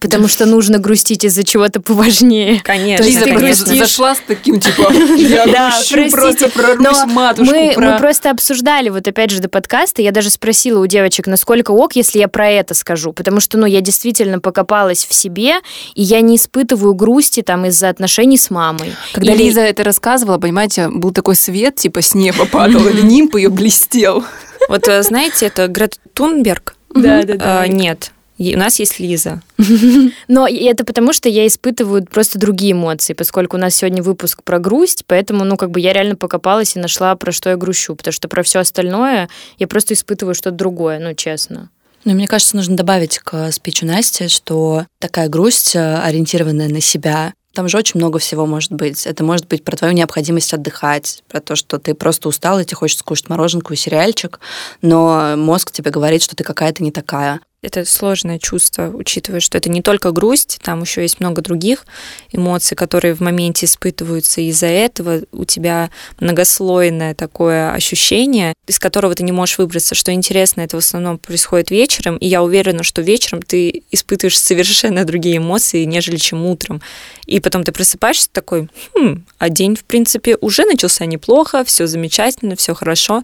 потому 0.00 0.28
что 0.28 0.46
нужно 0.46 0.78
грустить 0.78 1.24
из-за 1.24 1.44
чего-то 1.44 1.80
поважнее. 1.80 2.60
Конечно. 2.62 3.04
Лиза 3.04 3.24
ты 3.24 3.32
грустишь... 3.32 3.78
зашла 3.78 4.14
с 4.14 4.18
таким, 4.26 4.60
типа, 4.60 4.92
я 5.16 5.46
грущу 5.46 6.10
просто 6.10 6.48
про 6.50 6.74
Русь, 6.74 7.04
матушку. 7.06 7.54
Мы, 7.54 7.96
просто 7.98 8.30
обсуждали, 8.30 8.88
вот 8.88 9.06
опять 9.06 9.30
же, 9.30 9.40
до 9.40 9.48
подкаста, 9.48 10.02
я 10.02 10.12
даже 10.12 10.30
спросила 10.30 10.80
у 10.80 10.86
девочек, 10.86 11.26
насколько 11.26 11.70
ок, 11.70 11.96
если 11.96 12.18
я 12.18 12.28
про 12.28 12.50
это 12.50 12.74
скажу, 12.74 13.12
потому 13.12 13.40
что, 13.40 13.58
ну, 13.58 13.66
я 13.66 13.80
действительно 13.80 14.40
покопалась 14.40 15.04
в 15.04 15.14
себе, 15.14 15.56
и 15.94 16.02
я 16.02 16.20
не 16.20 16.36
испытываю 16.36 16.94
грусти 16.94 17.42
там 17.42 17.66
из-за 17.66 17.88
отношений 17.88 18.38
с 18.38 18.50
мамой. 18.50 18.94
Когда. 19.12 19.34
Лиза 19.34 19.60
это 19.60 19.84
рассказывала, 19.84 20.38
понимаете, 20.38 20.88
был 20.88 21.12
такой 21.12 21.36
свет, 21.36 21.76
типа 21.76 22.02
с 22.02 22.14
неба 22.14 22.46
падал, 22.46 22.86
или 22.86 23.00
нимб 23.00 23.36
ее 23.36 23.48
блестел. 23.48 24.24
Вот 24.68 24.88
э, 24.88 25.02
знаете, 25.02 25.46
это 25.46 25.68
Грета 25.68 25.98
Тунберг? 26.14 26.74
Да, 26.94 27.22
да, 27.22 27.34
да. 27.34 27.60
А, 27.60 27.68
нет, 27.68 28.12
у 28.38 28.58
нас 28.58 28.78
есть 28.78 28.98
Лиза. 28.98 29.42
Но 30.28 30.46
это 30.46 30.84
потому, 30.84 31.12
что 31.12 31.28
я 31.28 31.46
испытываю 31.46 32.04
просто 32.04 32.38
другие 32.38 32.72
эмоции, 32.72 33.14
поскольку 33.14 33.56
у 33.56 33.60
нас 33.60 33.74
сегодня 33.74 34.02
выпуск 34.02 34.42
про 34.42 34.58
грусть, 34.58 35.04
поэтому, 35.06 35.44
ну, 35.44 35.56
как 35.56 35.70
бы 35.70 35.80
я 35.80 35.92
реально 35.92 36.16
покопалась 36.16 36.76
и 36.76 36.78
нашла, 36.78 37.14
про 37.16 37.32
что 37.32 37.50
я 37.50 37.56
грущу, 37.56 37.94
потому 37.96 38.12
что 38.12 38.28
про 38.28 38.42
все 38.42 38.60
остальное 38.60 39.28
я 39.58 39.66
просто 39.66 39.94
испытываю 39.94 40.34
что-то 40.34 40.56
другое, 40.56 40.98
ну, 40.98 41.14
честно. 41.14 41.70
Ну, 42.04 42.12
мне 42.12 42.28
кажется, 42.28 42.56
нужно 42.56 42.76
добавить 42.76 43.18
к 43.18 43.50
спичу 43.50 43.84
Насти, 43.86 44.28
что 44.28 44.86
такая 45.00 45.28
грусть, 45.28 45.74
э, 45.74 45.98
ориентированная 45.98 46.68
на 46.68 46.80
себя, 46.80 47.32
там 47.56 47.68
же 47.68 47.78
очень 47.78 47.98
много 47.98 48.18
всего 48.18 48.44
может 48.44 48.70
быть. 48.70 49.06
Это 49.06 49.24
может 49.24 49.48
быть 49.48 49.64
про 49.64 49.76
твою 49.76 49.94
необходимость 49.94 50.52
отдыхать, 50.52 51.22
про 51.26 51.40
то, 51.40 51.56
что 51.56 51.78
ты 51.78 51.94
просто 51.94 52.28
устал, 52.28 52.60
и 52.60 52.64
тебе 52.66 52.76
хочется 52.76 53.00
скушать 53.00 53.30
мороженку 53.30 53.72
и 53.72 53.76
сериальчик, 53.76 54.40
но 54.82 55.36
мозг 55.38 55.72
тебе 55.72 55.90
говорит, 55.90 56.22
что 56.22 56.36
ты 56.36 56.44
какая-то 56.44 56.82
не 56.82 56.92
такая 56.92 57.40
это 57.62 57.84
сложное 57.84 58.38
чувство, 58.38 58.90
учитывая, 58.92 59.40
что 59.40 59.56
это 59.58 59.70
не 59.70 59.82
только 59.82 60.12
грусть, 60.12 60.58
там 60.62 60.82
еще 60.82 61.02
есть 61.02 61.20
много 61.20 61.40
других 61.40 61.86
эмоций, 62.30 62.76
которые 62.76 63.14
в 63.14 63.20
моменте 63.20 63.66
испытываются. 63.66 64.40
Из-за 64.42 64.66
этого 64.66 65.22
у 65.32 65.44
тебя 65.44 65.90
многослойное 66.20 67.14
такое 67.14 67.72
ощущение, 67.72 68.52
из 68.66 68.78
которого 68.78 69.14
ты 69.14 69.22
не 69.22 69.32
можешь 69.32 69.58
выбраться. 69.58 69.94
Что 69.94 70.12
интересно, 70.12 70.60
это 70.60 70.76
в 70.76 70.80
основном 70.80 71.18
происходит 71.18 71.70
вечером, 71.70 72.18
и 72.18 72.26
я 72.26 72.42
уверена, 72.42 72.82
что 72.82 73.00
вечером 73.00 73.40
ты 73.42 73.82
испытываешь 73.90 74.38
совершенно 74.38 75.04
другие 75.04 75.38
эмоции, 75.38 75.84
нежели 75.84 76.16
чем 76.16 76.44
утром. 76.44 76.82
И 77.24 77.40
потом 77.40 77.64
ты 77.64 77.72
просыпаешься 77.72 78.28
такой, 78.30 78.68
хм, 78.94 79.24
а 79.38 79.48
день, 79.48 79.76
в 79.76 79.84
принципе, 79.84 80.36
уже 80.40 80.66
начался 80.66 81.06
неплохо, 81.06 81.64
все 81.64 81.86
замечательно, 81.86 82.54
все 82.54 82.74
хорошо. 82.74 83.22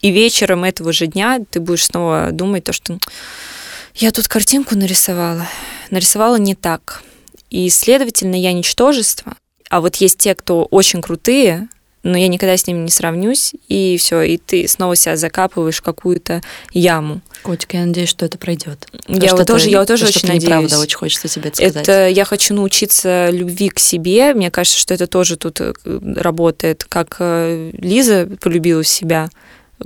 И 0.00 0.10
вечером 0.10 0.64
этого 0.64 0.92
же 0.92 1.06
дня 1.08 1.40
ты 1.50 1.60
будешь 1.60 1.84
снова 1.84 2.30
думать 2.32 2.64
то, 2.64 2.72
что 2.72 2.98
я 3.94 4.10
тут 4.10 4.28
картинку 4.28 4.76
нарисовала. 4.76 5.46
Нарисовала 5.90 6.36
не 6.36 6.54
так. 6.54 7.02
И, 7.50 7.68
следовательно, 7.70 8.34
я 8.34 8.52
ничтожество. 8.52 9.36
А 9.68 9.80
вот 9.80 9.96
есть 9.96 10.18
те, 10.18 10.34
кто 10.34 10.64
очень 10.64 11.02
крутые, 11.02 11.68
но 12.02 12.16
я 12.18 12.28
никогда 12.28 12.56
с 12.56 12.66
ними 12.66 12.80
не 12.80 12.90
сравнюсь, 12.90 13.52
и 13.68 13.96
все, 13.96 14.22
и 14.22 14.36
ты 14.36 14.66
снова 14.66 14.96
себя 14.96 15.16
закапываешь 15.16 15.78
в 15.78 15.82
какую-то 15.82 16.42
яму. 16.72 17.20
Котик, 17.42 17.74
я 17.74 17.86
надеюсь, 17.86 18.08
что 18.08 18.26
это 18.26 18.38
пройдет. 18.38 18.88
Я 19.06 19.34
вот 19.36 19.46
тоже, 19.46 19.68
я 19.68 19.84
тоже 19.84 20.04
то, 20.04 20.08
очень 20.08 20.18
что 20.18 20.28
надеюсь. 20.28 20.44
Неправда, 20.44 20.78
очень 20.78 20.96
хочется 20.96 21.28
тебе 21.28 21.48
это 21.48 21.56
сказать. 21.56 21.76
Это 21.76 22.08
я 22.08 22.24
хочу 22.24 22.54
научиться 22.54 23.30
любви 23.30 23.68
к 23.68 23.78
себе. 23.78 24.34
Мне 24.34 24.50
кажется, 24.50 24.78
что 24.78 24.94
это 24.94 25.06
тоже 25.06 25.36
тут 25.36 25.60
э, 25.60 25.72
работает, 25.84 26.84
как 26.88 27.16
э, 27.20 27.70
Лиза 27.74 28.28
полюбила 28.40 28.84
себя 28.84 29.30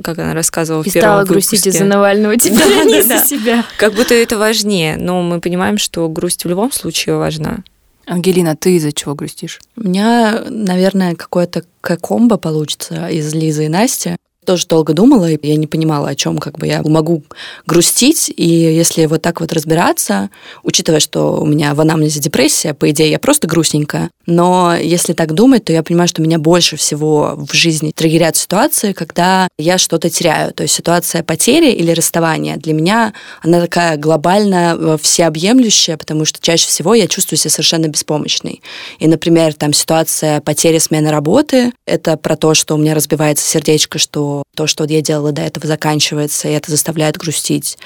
как 0.02 0.18
она 0.18 0.34
рассказывала 0.34 0.82
и 0.82 0.90
в 0.90 0.92
первом 0.92 1.08
стала 1.08 1.24
грустить 1.24 1.66
из-за 1.66 1.84
Навального 1.84 2.36
теперь, 2.36 2.58
да, 2.58 2.84
не 2.84 2.98
из-за 3.00 3.18
себя. 3.18 3.64
Как 3.76 3.94
будто 3.94 4.14
это 4.14 4.38
важнее, 4.38 4.96
но 4.96 5.22
мы 5.22 5.40
понимаем, 5.40 5.78
что 5.78 6.08
грусть 6.08 6.44
в 6.44 6.48
любом 6.48 6.72
случае 6.72 7.16
важна. 7.16 7.58
Ангелина, 8.06 8.54
ты 8.56 8.76
из-за 8.76 8.92
чего 8.92 9.14
грустишь? 9.14 9.60
У 9.76 9.82
меня, 9.82 10.44
наверное, 10.48 11.16
какое-то 11.16 11.64
комбо 11.80 12.36
получится 12.36 13.08
из 13.08 13.34
Лизы 13.34 13.66
и 13.66 13.68
Насти 13.68 14.16
тоже 14.46 14.66
долго 14.66 14.94
думала, 14.94 15.30
и 15.30 15.46
я 15.46 15.56
не 15.56 15.66
понимала, 15.66 16.08
о 16.08 16.14
чем 16.14 16.38
как 16.38 16.58
бы 16.58 16.66
я 16.66 16.80
могу 16.82 17.24
грустить. 17.66 18.32
И 18.34 18.48
если 18.48 19.04
вот 19.06 19.20
так 19.20 19.40
вот 19.40 19.52
разбираться, 19.52 20.30
учитывая, 20.62 21.00
что 21.00 21.40
у 21.40 21.46
меня 21.46 21.74
в 21.74 21.80
анамнезе 21.80 22.20
депрессия, 22.20 22.72
по 22.72 22.88
идее, 22.90 23.10
я 23.10 23.18
просто 23.18 23.46
грустненькая. 23.46 24.10
Но 24.26 24.76
если 24.76 25.12
так 25.12 25.32
думать, 25.32 25.64
то 25.64 25.72
я 25.72 25.82
понимаю, 25.82 26.08
что 26.08 26.20
меня 26.20 26.38
больше 26.38 26.76
всего 26.76 27.34
в 27.36 27.54
жизни 27.54 27.92
триггерят 27.92 28.36
ситуации, 28.36 28.92
когда 28.92 29.48
я 29.58 29.78
что-то 29.78 30.10
теряю. 30.10 30.52
То 30.52 30.64
есть 30.64 30.74
ситуация 30.74 31.22
потери 31.22 31.70
или 31.70 31.92
расставания 31.92 32.56
для 32.56 32.72
меня, 32.72 33.12
она 33.42 33.60
такая 33.60 33.96
глобально 33.96 34.76
э, 34.78 34.98
всеобъемлющая, 35.00 35.96
потому 35.96 36.24
что 36.24 36.40
чаще 36.40 36.66
всего 36.66 36.94
я 36.94 37.06
чувствую 37.06 37.38
себя 37.38 37.50
совершенно 37.50 37.86
беспомощной. 37.86 38.62
И, 38.98 39.06
например, 39.06 39.54
там 39.54 39.72
ситуация 39.72 40.40
потери 40.40 40.78
смены 40.78 41.10
работы, 41.10 41.72
это 41.86 42.16
про 42.16 42.36
то, 42.36 42.54
что 42.54 42.74
у 42.74 42.78
меня 42.78 42.94
разбивается 42.94 43.46
сердечко, 43.46 43.98
что 43.98 44.42
то, 44.56 44.66
что 44.66 44.84
я 44.84 45.02
делала 45.02 45.32
до 45.32 45.42
этого, 45.42 45.66
заканчивается, 45.66 46.48
и 46.48 46.52
это 46.52 46.70
заставляет 46.70 47.16
грустить. 47.16 47.78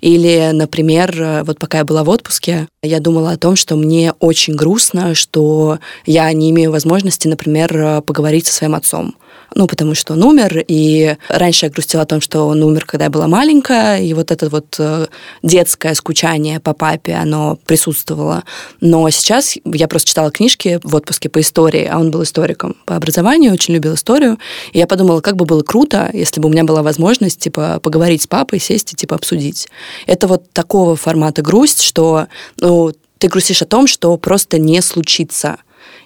Или, 0.00 0.50
например, 0.52 1.42
вот 1.44 1.58
пока 1.58 1.78
я 1.78 1.84
была 1.84 2.04
в 2.04 2.08
отпуске, 2.08 2.68
я 2.82 3.00
думала 3.00 3.32
о 3.32 3.36
том, 3.36 3.56
что 3.56 3.76
мне 3.76 4.12
очень 4.20 4.54
грустно, 4.54 5.14
что 5.14 5.78
я 6.06 6.32
не 6.32 6.50
имею 6.50 6.72
возможности, 6.72 7.28
например, 7.28 8.02
поговорить 8.02 8.46
со 8.46 8.54
своим 8.54 8.74
отцом 8.74 9.14
ну, 9.54 9.66
потому 9.66 9.94
что 9.94 10.14
он 10.14 10.22
умер, 10.22 10.64
и 10.68 11.16
раньше 11.28 11.66
я 11.66 11.70
грустила 11.70 12.02
о 12.02 12.06
том, 12.06 12.20
что 12.20 12.46
он 12.46 12.62
умер, 12.62 12.84
когда 12.84 13.04
я 13.04 13.10
была 13.10 13.28
маленькая, 13.28 14.00
и 14.00 14.12
вот 14.14 14.30
это 14.30 14.48
вот 14.48 14.76
э, 14.78 15.06
детское 15.42 15.94
скучание 15.94 16.60
по 16.60 16.74
папе, 16.74 17.14
оно 17.14 17.58
присутствовало. 17.64 18.44
Но 18.80 19.08
сейчас 19.10 19.56
я 19.64 19.88
просто 19.88 20.08
читала 20.08 20.30
книжки 20.30 20.80
в 20.82 20.94
отпуске 20.94 21.28
по 21.28 21.40
истории, 21.40 21.88
а 21.90 21.98
он 21.98 22.10
был 22.10 22.22
историком 22.22 22.76
по 22.84 22.96
образованию, 22.96 23.52
очень 23.52 23.74
любил 23.74 23.94
историю, 23.94 24.38
и 24.72 24.78
я 24.78 24.86
подумала, 24.86 25.20
как 25.20 25.36
бы 25.36 25.44
было 25.44 25.62
круто, 25.62 26.10
если 26.12 26.40
бы 26.40 26.48
у 26.48 26.52
меня 26.52 26.64
была 26.64 26.82
возможность, 26.82 27.40
типа, 27.40 27.80
поговорить 27.82 28.22
с 28.22 28.26
папой, 28.26 28.60
сесть 28.60 28.92
и, 28.92 28.96
типа, 28.96 29.16
обсудить. 29.16 29.68
Это 30.06 30.26
вот 30.26 30.50
такого 30.52 30.96
формата 30.96 31.42
грусть, 31.42 31.82
что, 31.82 32.26
ну, 32.60 32.92
ты 33.18 33.28
грустишь 33.28 33.62
о 33.62 33.66
том, 33.66 33.86
что 33.86 34.16
просто 34.16 34.58
не 34.58 34.80
случится 34.80 35.58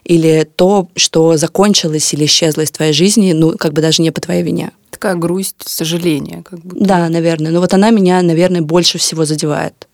или 0.04 0.44
то, 0.56 0.88
что 0.96 1.36
закончилось 1.36 2.12
или 2.14 2.24
исчезло 2.24 2.62
из 2.62 2.70
твоей 2.70 2.92
жизни, 2.92 3.32
ну, 3.32 3.56
как 3.56 3.72
бы 3.72 3.82
даже 3.82 4.02
не 4.02 4.10
по 4.10 4.20
твоей 4.20 4.42
вине. 4.42 4.72
Такая 4.90 5.14
грусть, 5.14 5.56
сожаление. 5.64 6.42
Как 6.42 6.60
будто. 6.60 6.84
Да, 6.84 7.08
наверное. 7.08 7.52
Но 7.52 7.60
вот 7.60 7.72
она 7.74 7.90
меня, 7.90 8.20
наверное, 8.22 8.62
больше 8.62 8.98
всего 8.98 9.24
задевает. 9.24 9.88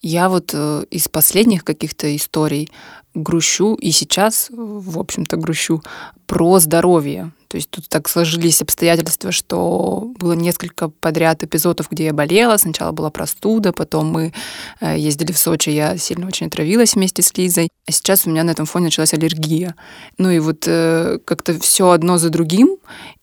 Я 0.00 0.28
вот 0.28 0.50
э, 0.54 0.84
из 0.90 1.08
последних 1.08 1.64
каких-то 1.64 2.14
историй 2.14 2.70
грущу, 3.14 3.74
и 3.74 3.90
сейчас, 3.90 4.48
в 4.50 4.98
общем-то, 4.98 5.36
грущу 5.36 5.82
про 6.26 6.60
здоровье. 6.60 7.32
То 7.48 7.56
есть 7.56 7.70
тут 7.70 7.88
так 7.88 8.08
сложились 8.08 8.60
обстоятельства, 8.60 9.32
что 9.32 10.12
было 10.18 10.34
несколько 10.34 10.88
подряд 10.88 11.42
эпизодов, 11.42 11.90
где 11.90 12.06
я 12.06 12.12
болела. 12.12 12.56
Сначала 12.58 12.92
была 12.92 13.10
простуда, 13.10 13.72
потом 13.72 14.08
мы 14.08 14.34
э, 14.80 14.98
ездили 14.98 15.32
в 15.32 15.38
Сочи, 15.38 15.70
я 15.70 15.96
сильно 15.96 16.26
очень 16.26 16.48
отравилась 16.48 16.94
вместе 16.94 17.22
с 17.22 17.36
Лизой. 17.36 17.68
А 17.86 17.92
сейчас 17.92 18.26
у 18.26 18.30
меня 18.30 18.44
на 18.44 18.50
этом 18.50 18.66
фоне 18.66 18.86
началась 18.86 19.14
аллергия. 19.14 19.74
Ну 20.18 20.30
и 20.30 20.38
вот 20.38 20.64
э, 20.66 21.18
как-то 21.24 21.58
все 21.58 21.90
одно 21.90 22.18
за 22.18 22.28
другим. 22.28 22.76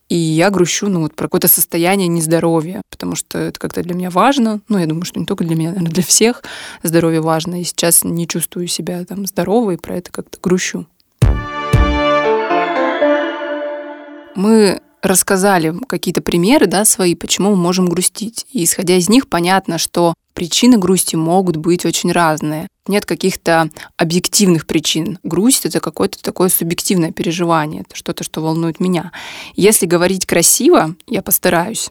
И 0.07 0.15
я 0.15 0.51
грущу, 0.51 0.87
ну, 0.87 1.01
вот 1.01 1.15
про 1.15 1.25
какое-то 1.25 1.47
состояние 1.47 2.07
нездоровья, 2.07 2.83
потому 2.91 3.15
что 3.15 3.39
это 3.39 3.59
как-то 3.59 3.81
для 3.81 3.95
меня 3.95 4.11
важно. 4.11 4.61
Ну, 4.69 4.77
я 4.77 4.85
думаю, 4.85 5.03
что 5.03 5.19
не 5.19 5.25
только 5.25 5.43
для 5.43 5.55
меня, 5.55 5.69
наверное, 5.69 5.91
для 5.91 6.03
всех 6.03 6.43
здоровье 6.83 7.21
важно. 7.21 7.61
И 7.61 7.63
сейчас 7.63 8.03
не 8.03 8.27
чувствую 8.27 8.67
себя 8.67 9.03
там 9.05 9.25
здоровой, 9.25 9.77
про 9.79 9.97
это 9.97 10.11
как-то 10.11 10.37
грущу. 10.41 10.85
Мы 14.35 14.81
рассказали 15.01 15.73
какие-то 15.87 16.21
примеры 16.21 16.67
да, 16.67 16.85
свои, 16.85 17.15
почему 17.15 17.51
мы 17.51 17.55
можем 17.57 17.87
грустить. 17.87 18.45
И 18.51 18.63
исходя 18.63 18.95
из 18.95 19.09
них, 19.09 19.27
понятно, 19.27 19.77
что 19.77 20.13
причины 20.33 20.77
грусти 20.77 21.15
могут 21.15 21.55
быть 21.55 21.85
очень 21.85 22.11
разные. 22.11 22.67
Нет 22.87 23.05
каких-то 23.05 23.71
объективных 23.97 24.67
причин. 24.67 25.17
Грусть— 25.23 25.65
это 25.67 25.79
какое-то 25.79 26.21
такое 26.21 26.49
субъективное 26.49 27.11
переживание, 27.11 27.81
это 27.81 27.95
что-то, 27.95 28.23
что 28.23 28.41
волнует 28.41 28.79
меня. 28.79 29.11
Если 29.55 29.87
говорить 29.87 30.27
красиво, 30.27 30.95
я 31.07 31.23
постараюсь, 31.23 31.89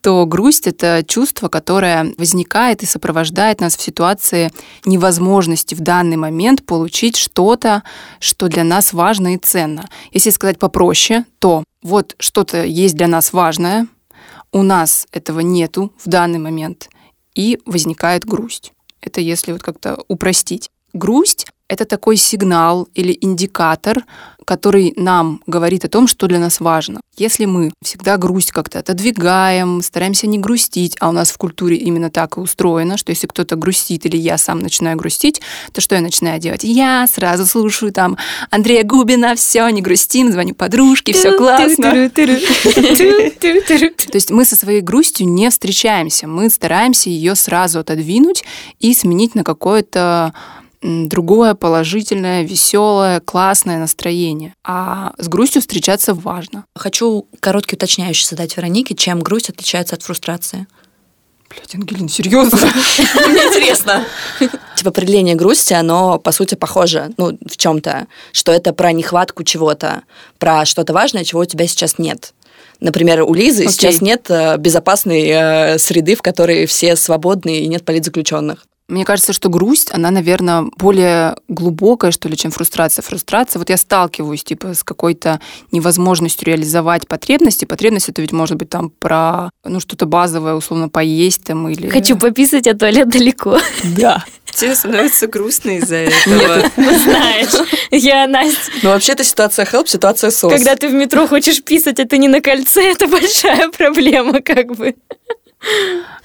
то 0.00 0.24
грусть— 0.26 0.66
это 0.68 1.02
чувство, 1.06 1.48
которое 1.48 2.14
возникает 2.18 2.84
и 2.84 2.86
сопровождает 2.86 3.60
нас 3.60 3.76
в 3.76 3.82
ситуации 3.82 4.52
невозможности 4.84 5.74
в 5.74 5.80
данный 5.80 6.16
момент 6.16 6.64
получить 6.64 7.16
что-то, 7.16 7.82
что 8.20 8.46
для 8.46 8.62
нас 8.62 8.92
важно 8.92 9.34
и 9.34 9.38
ценно. 9.38 9.88
Если 10.12 10.30
сказать 10.30 10.60
попроще, 10.60 11.24
то 11.40 11.64
вот 11.82 12.16
что-то 12.18 12.64
есть 12.64 12.96
для 12.96 13.06
нас 13.06 13.32
важное, 13.32 13.86
у 14.52 14.62
нас 14.62 15.06
этого 15.12 15.40
нету 15.40 15.92
в 15.98 16.08
данный 16.08 16.38
момент, 16.38 16.88
и 17.34 17.60
возникает 17.66 18.24
грусть. 18.24 18.72
Это 19.00 19.20
если 19.20 19.52
вот 19.52 19.62
как-то 19.62 20.02
упростить. 20.08 20.70
Грусть 20.92 21.46
это 21.68 21.84
такой 21.84 22.16
сигнал 22.16 22.88
или 22.94 23.16
индикатор, 23.20 24.04
который 24.46 24.94
нам 24.96 25.42
говорит 25.46 25.84
о 25.84 25.88
том, 25.88 26.08
что 26.08 26.26
для 26.26 26.38
нас 26.38 26.60
важно. 26.60 27.02
Если 27.18 27.44
мы 27.44 27.70
всегда 27.82 28.16
грусть 28.16 28.50
как-то 28.50 28.78
отодвигаем, 28.78 29.82
стараемся 29.82 30.26
не 30.26 30.38
грустить, 30.38 30.96
а 31.00 31.10
у 31.10 31.12
нас 31.12 31.30
в 31.30 31.36
культуре 31.36 31.76
именно 31.76 32.10
так 32.10 32.38
и 32.38 32.40
устроено, 32.40 32.96
что 32.96 33.10
если 33.10 33.26
кто-то 33.26 33.56
грустит 33.56 34.06
или 34.06 34.16
я 34.16 34.38
сам 34.38 34.60
начинаю 34.60 34.96
грустить, 34.96 35.42
то 35.72 35.82
что 35.82 35.96
я 35.96 36.00
начинаю 36.00 36.40
делать? 36.40 36.64
Я 36.64 37.06
сразу 37.12 37.44
слушаю 37.44 37.92
там 37.92 38.16
Андрея 38.48 38.84
Губина, 38.84 39.34
все, 39.34 39.68
не 39.68 39.82
грустим, 39.82 40.32
звоню 40.32 40.54
подружке, 40.54 41.12
все 41.12 41.36
классно. 41.36 42.10
То 42.14 42.22
есть 44.14 44.30
мы 44.30 44.46
со 44.46 44.56
своей 44.56 44.80
грустью 44.80 45.28
не 45.28 45.50
встречаемся, 45.50 46.26
мы 46.26 46.48
стараемся 46.48 47.10
ее 47.10 47.34
сразу 47.34 47.80
отодвинуть 47.80 48.44
и 48.78 48.94
сменить 48.94 49.34
на 49.34 49.44
какое-то 49.44 50.32
другое 50.82 51.54
положительное, 51.54 52.42
веселое, 52.42 53.20
классное 53.20 53.78
настроение. 53.78 54.54
А 54.64 55.12
с 55.18 55.28
грустью 55.28 55.62
встречаться 55.62 56.14
важно. 56.14 56.64
Хочу 56.74 57.26
короткий 57.40 57.76
уточняющий 57.76 58.26
задать 58.26 58.56
Веронике, 58.56 58.94
чем 58.94 59.20
грусть 59.20 59.50
отличается 59.50 59.96
от 59.96 60.02
фрустрации. 60.02 60.66
Блять, 61.48 61.74
Ангелина, 61.74 62.08
серьезно? 62.08 62.58
Мне 63.28 63.40
интересно. 63.40 64.04
Типа 64.38 64.90
определение 64.90 65.34
грусти, 65.34 65.72
оно 65.72 66.18
по 66.18 66.30
сути 66.30 66.54
похоже, 66.54 67.10
ну, 67.16 67.38
в 67.46 67.56
чем-то, 67.56 68.06
что 68.32 68.52
это 68.52 68.74
про 68.74 68.92
нехватку 68.92 69.44
чего-то, 69.44 70.02
про 70.38 70.66
что-то 70.66 70.92
важное, 70.92 71.24
чего 71.24 71.40
у 71.40 71.46
тебя 71.46 71.66
сейчас 71.66 71.98
нет. 71.98 72.34
Например, 72.80 73.22
у 73.22 73.32
Лизы 73.32 73.64
okay. 73.64 73.70
сейчас 73.70 74.00
нет 74.00 74.26
э, 74.28 74.56
безопасной 74.58 75.26
э, 75.26 75.78
среды, 75.78 76.14
в 76.14 76.22
которой 76.22 76.66
все 76.66 76.94
свободны 76.96 77.60
и 77.60 77.66
нет 77.66 77.84
политзаключенных. 77.84 78.66
Мне 78.88 79.04
кажется, 79.04 79.34
что 79.34 79.50
грусть, 79.50 79.90
она, 79.92 80.10
наверное, 80.10 80.64
более 80.78 81.36
глубокая, 81.48 82.10
что 82.10 82.26
ли, 82.28 82.38
чем 82.38 82.50
фрустрация. 82.50 83.02
Фрустрация, 83.02 83.58
вот 83.58 83.68
я 83.68 83.76
сталкиваюсь, 83.76 84.42
типа, 84.42 84.72
с 84.72 84.82
какой-то 84.82 85.40
невозможностью 85.72 86.46
реализовать 86.46 87.06
потребности. 87.06 87.66
Потребность 87.66 88.08
это 88.08 88.22
ведь 88.22 88.32
может 88.32 88.56
быть 88.56 88.70
там 88.70 88.88
про, 88.88 89.50
ну, 89.62 89.80
что-то 89.80 90.06
базовое, 90.06 90.54
условно, 90.54 90.88
поесть 90.88 91.44
там 91.44 91.68
или... 91.68 91.88
Хочу 91.88 92.16
пописать, 92.16 92.66
а 92.66 92.74
туалет 92.74 93.10
далеко. 93.10 93.58
Да. 93.96 94.24
Тебе 94.54 94.74
становится 94.74 95.26
грустно 95.26 95.76
из-за 95.76 95.96
этого. 95.96 96.70
Ну, 96.76 96.98
знаешь, 96.98 97.68
я 97.90 98.26
Настя. 98.26 98.72
Ну, 98.82 98.88
вообще, 98.88 99.12
это 99.12 99.22
ситуация 99.22 99.66
help, 99.66 99.86
ситуация 99.86 100.30
сос. 100.30 100.50
Когда 100.50 100.74
ты 100.76 100.88
в 100.88 100.94
метро 100.94 101.26
хочешь 101.26 101.62
писать, 101.62 101.98
это 101.98 102.16
не 102.16 102.28
на 102.28 102.40
кольце, 102.40 102.82
это 102.92 103.06
большая 103.06 103.68
проблема, 103.68 104.40
как 104.40 104.74
бы. 104.74 104.94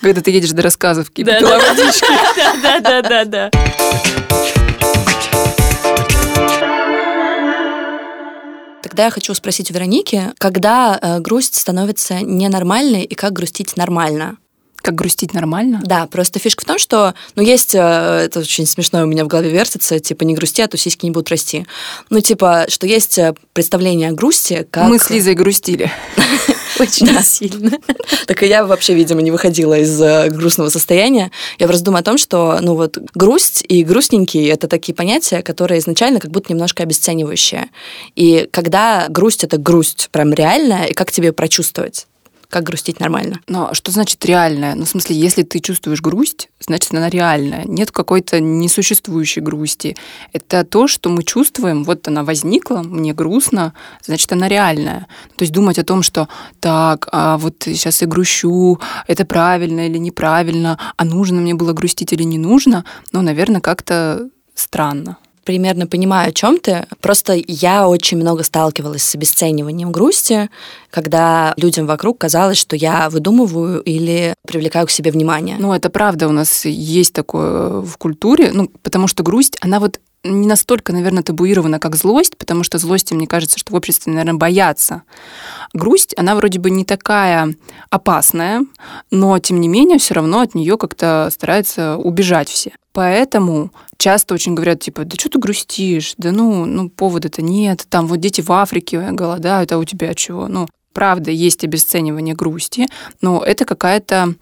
Когда 0.01 0.21
ты 0.21 0.31
едешь 0.31 0.51
до 0.51 0.61
рассказовки, 0.61 1.23
да, 1.23 1.39
да, 1.39 1.59
водички. 1.59 2.05
Да, 2.61 2.79
да, 2.79 3.01
да, 3.01 3.25
да. 3.25 3.49
Тогда 8.81 9.05
я 9.05 9.11
хочу 9.11 9.33
спросить 9.33 9.71
у 9.71 9.73
Вероники, 9.73 10.33
когда 10.37 10.99
э, 11.01 11.19
грусть 11.19 11.55
становится 11.55 12.21
ненормальной 12.21 13.03
и 13.03 13.15
как 13.15 13.33
грустить 13.33 13.75
нормально? 13.77 14.37
Как 14.83 14.95
грустить 14.95 15.33
нормально? 15.33 15.81
Да, 15.85 16.07
просто 16.07 16.39
фишка 16.39 16.63
в 16.63 16.65
том, 16.65 16.77
что, 16.77 17.13
ну, 17.35 17.41
есть, 17.41 17.73
э, 17.73 17.79
это 17.79 18.41
очень 18.41 18.65
смешно 18.65 19.01
у 19.03 19.05
меня 19.05 19.23
в 19.23 19.27
голове 19.27 19.49
вертится, 19.49 19.97
типа, 19.97 20.25
не 20.25 20.33
грусти, 20.33 20.61
а 20.61 20.67
то 20.67 20.75
сиськи 20.75 21.05
не 21.05 21.11
будут 21.11 21.29
расти. 21.29 21.65
Ну, 22.09 22.19
типа, 22.19 22.65
что 22.67 22.85
есть 22.85 23.17
э, 23.17 23.33
представление 23.53 24.09
о 24.09 24.11
грусти 24.11 24.67
как... 24.69 24.89
Мы 24.89 24.99
с 24.99 25.09
Лизой 25.09 25.35
грустили. 25.35 25.89
Очень 26.81 27.07
сильно. 27.23 27.71
Так 28.27 28.43
и 28.43 28.47
я 28.47 28.65
вообще, 28.65 28.93
видимо, 28.93 29.21
не 29.21 29.31
выходила 29.31 29.79
из 29.79 30.01
э, 30.01 30.27
грустного 30.27 30.67
состояния. 30.67 31.31
Я 31.59 31.67
просто 31.67 31.85
думаю 31.85 32.01
о 32.01 32.03
том, 32.03 32.17
что, 32.17 32.57
ну 32.59 32.75
вот, 32.75 32.97
грусть 33.15 33.63
и 33.65 33.85
грустненький— 33.85 34.45
это 34.49 34.67
такие 34.67 34.93
понятия, 34.93 35.41
которые 35.43 35.79
изначально 35.79 36.19
как 36.19 36.29
будто 36.29 36.51
немножко 36.51 36.83
обесценивающие. 36.83 37.69
И 38.17 38.49
когда 38.51 39.05
грусть— 39.07 39.43
это 39.45 39.57
грусть 39.57 40.09
прям 40.11 40.33
реальная, 40.33 40.87
и 40.87 40.93
как 40.93 41.09
тебе 41.09 41.31
прочувствовать? 41.31 42.05
Как 42.53 42.63
грустить 42.63 42.99
нормально. 42.99 43.39
Но 43.47 43.73
что 43.73 43.91
значит 43.91 44.23
реальная? 44.25 44.75
Ну, 44.75 44.85
в 44.85 44.87
смысле, 44.87 45.15
если 45.15 45.41
ты 45.41 45.59
чувствуешь 45.59 46.01
грусть, 46.01 46.49
значит, 46.59 46.93
она 46.93 47.09
реальная. 47.09 47.63
Нет 47.65 47.91
какой-то 47.91 48.39
несуществующей 48.39 49.41
грусти. 49.41 49.97
Это 50.33 50.63
то, 50.63 50.87
что 50.87 51.09
мы 51.09 51.23
чувствуем, 51.23 51.83
вот 51.83 52.07
она 52.07 52.23
возникла, 52.23 52.83
мне 52.83 53.11
грустно, 53.11 53.73
значит, 54.05 54.31
она 54.31 54.47
реальная. 54.47 55.07
То 55.35 55.43
есть 55.43 55.51
думать 55.51 55.79
о 55.79 55.83
том, 55.83 56.03
что 56.03 56.29
так, 56.59 57.09
а 57.11 57.39
вот 57.39 57.55
сейчас 57.65 58.01
я 58.01 58.07
грущу, 58.07 58.79
это 59.07 59.25
правильно 59.25 59.87
или 59.87 59.97
неправильно, 59.97 60.77
а 60.95 61.05
нужно 61.05 61.41
мне 61.41 61.55
было 61.55 61.73
грустить 61.73 62.13
или 62.13 62.23
не 62.23 62.37
нужно, 62.37 62.85
ну, 63.11 63.23
наверное, 63.23 63.61
как-то 63.61 64.29
странно 64.53 65.17
примерно 65.43 65.87
понимаю, 65.87 66.29
о 66.29 66.33
чем 66.33 66.59
ты. 66.59 66.85
Просто 67.01 67.39
я 67.47 67.87
очень 67.87 68.17
много 68.17 68.43
сталкивалась 68.43 69.03
с 69.03 69.15
обесцениванием 69.15 69.91
грусти, 69.91 70.49
когда 70.89 71.53
людям 71.57 71.85
вокруг 71.85 72.17
казалось, 72.17 72.57
что 72.57 72.75
я 72.75 73.09
выдумываю 73.09 73.81
или 73.81 74.33
привлекаю 74.47 74.87
к 74.87 74.91
себе 74.91 75.11
внимание. 75.11 75.57
Ну, 75.59 75.73
это 75.73 75.89
правда, 75.89 76.27
у 76.27 76.31
нас 76.31 76.65
есть 76.65 77.13
такое 77.13 77.81
в 77.81 77.97
культуре, 77.97 78.51
ну, 78.53 78.69
потому 78.81 79.07
что 79.07 79.23
грусть, 79.23 79.57
она 79.61 79.79
вот 79.79 79.99
не 80.23 80.47
настолько, 80.47 80.93
наверное, 80.93 81.23
табуирована, 81.23 81.79
как 81.79 81.95
злость, 81.95 82.37
потому 82.37 82.63
что 82.63 82.77
злости, 82.77 83.13
мне 83.13 83.27
кажется, 83.27 83.59
что 83.59 83.73
в 83.73 83.75
обществе, 83.75 84.11
наверное, 84.13 84.35
боятся. 84.35 85.03
Грусть, 85.73 86.13
она 86.17 86.35
вроде 86.35 86.59
бы 86.59 86.69
не 86.69 86.85
такая 86.85 87.53
опасная, 87.89 88.65
но, 89.11 89.37
тем 89.39 89.59
не 89.59 89.67
менее, 89.67 89.99
все 89.99 90.13
равно 90.13 90.39
от 90.39 90.55
нее 90.55 90.77
как-то 90.77 91.29
стараются 91.31 91.97
убежать 91.97 92.49
все. 92.49 92.71
Поэтому 92.93 93.71
часто 93.97 94.33
очень 94.33 94.53
говорят, 94.53 94.79
типа, 94.79 95.03
да 95.03 95.15
что 95.19 95.29
ты 95.29 95.39
грустишь? 95.39 96.13
Да 96.17 96.31
ну, 96.31 96.65
ну 96.65 96.89
повода-то 96.89 97.41
нет. 97.41 97.85
Там 97.89 98.07
вот 98.07 98.19
дети 98.19 98.41
в 98.41 98.51
Африке 98.51 99.09
голодают, 99.11 99.71
а 99.71 99.79
у 99.79 99.83
тебя 99.83 100.13
чего? 100.13 100.47
Ну, 100.47 100.67
правда, 100.93 101.31
есть 101.31 101.63
обесценивание 101.63 102.35
грусти, 102.35 102.87
но 103.21 103.43
это 103.43 103.65
какая-то 103.65 104.35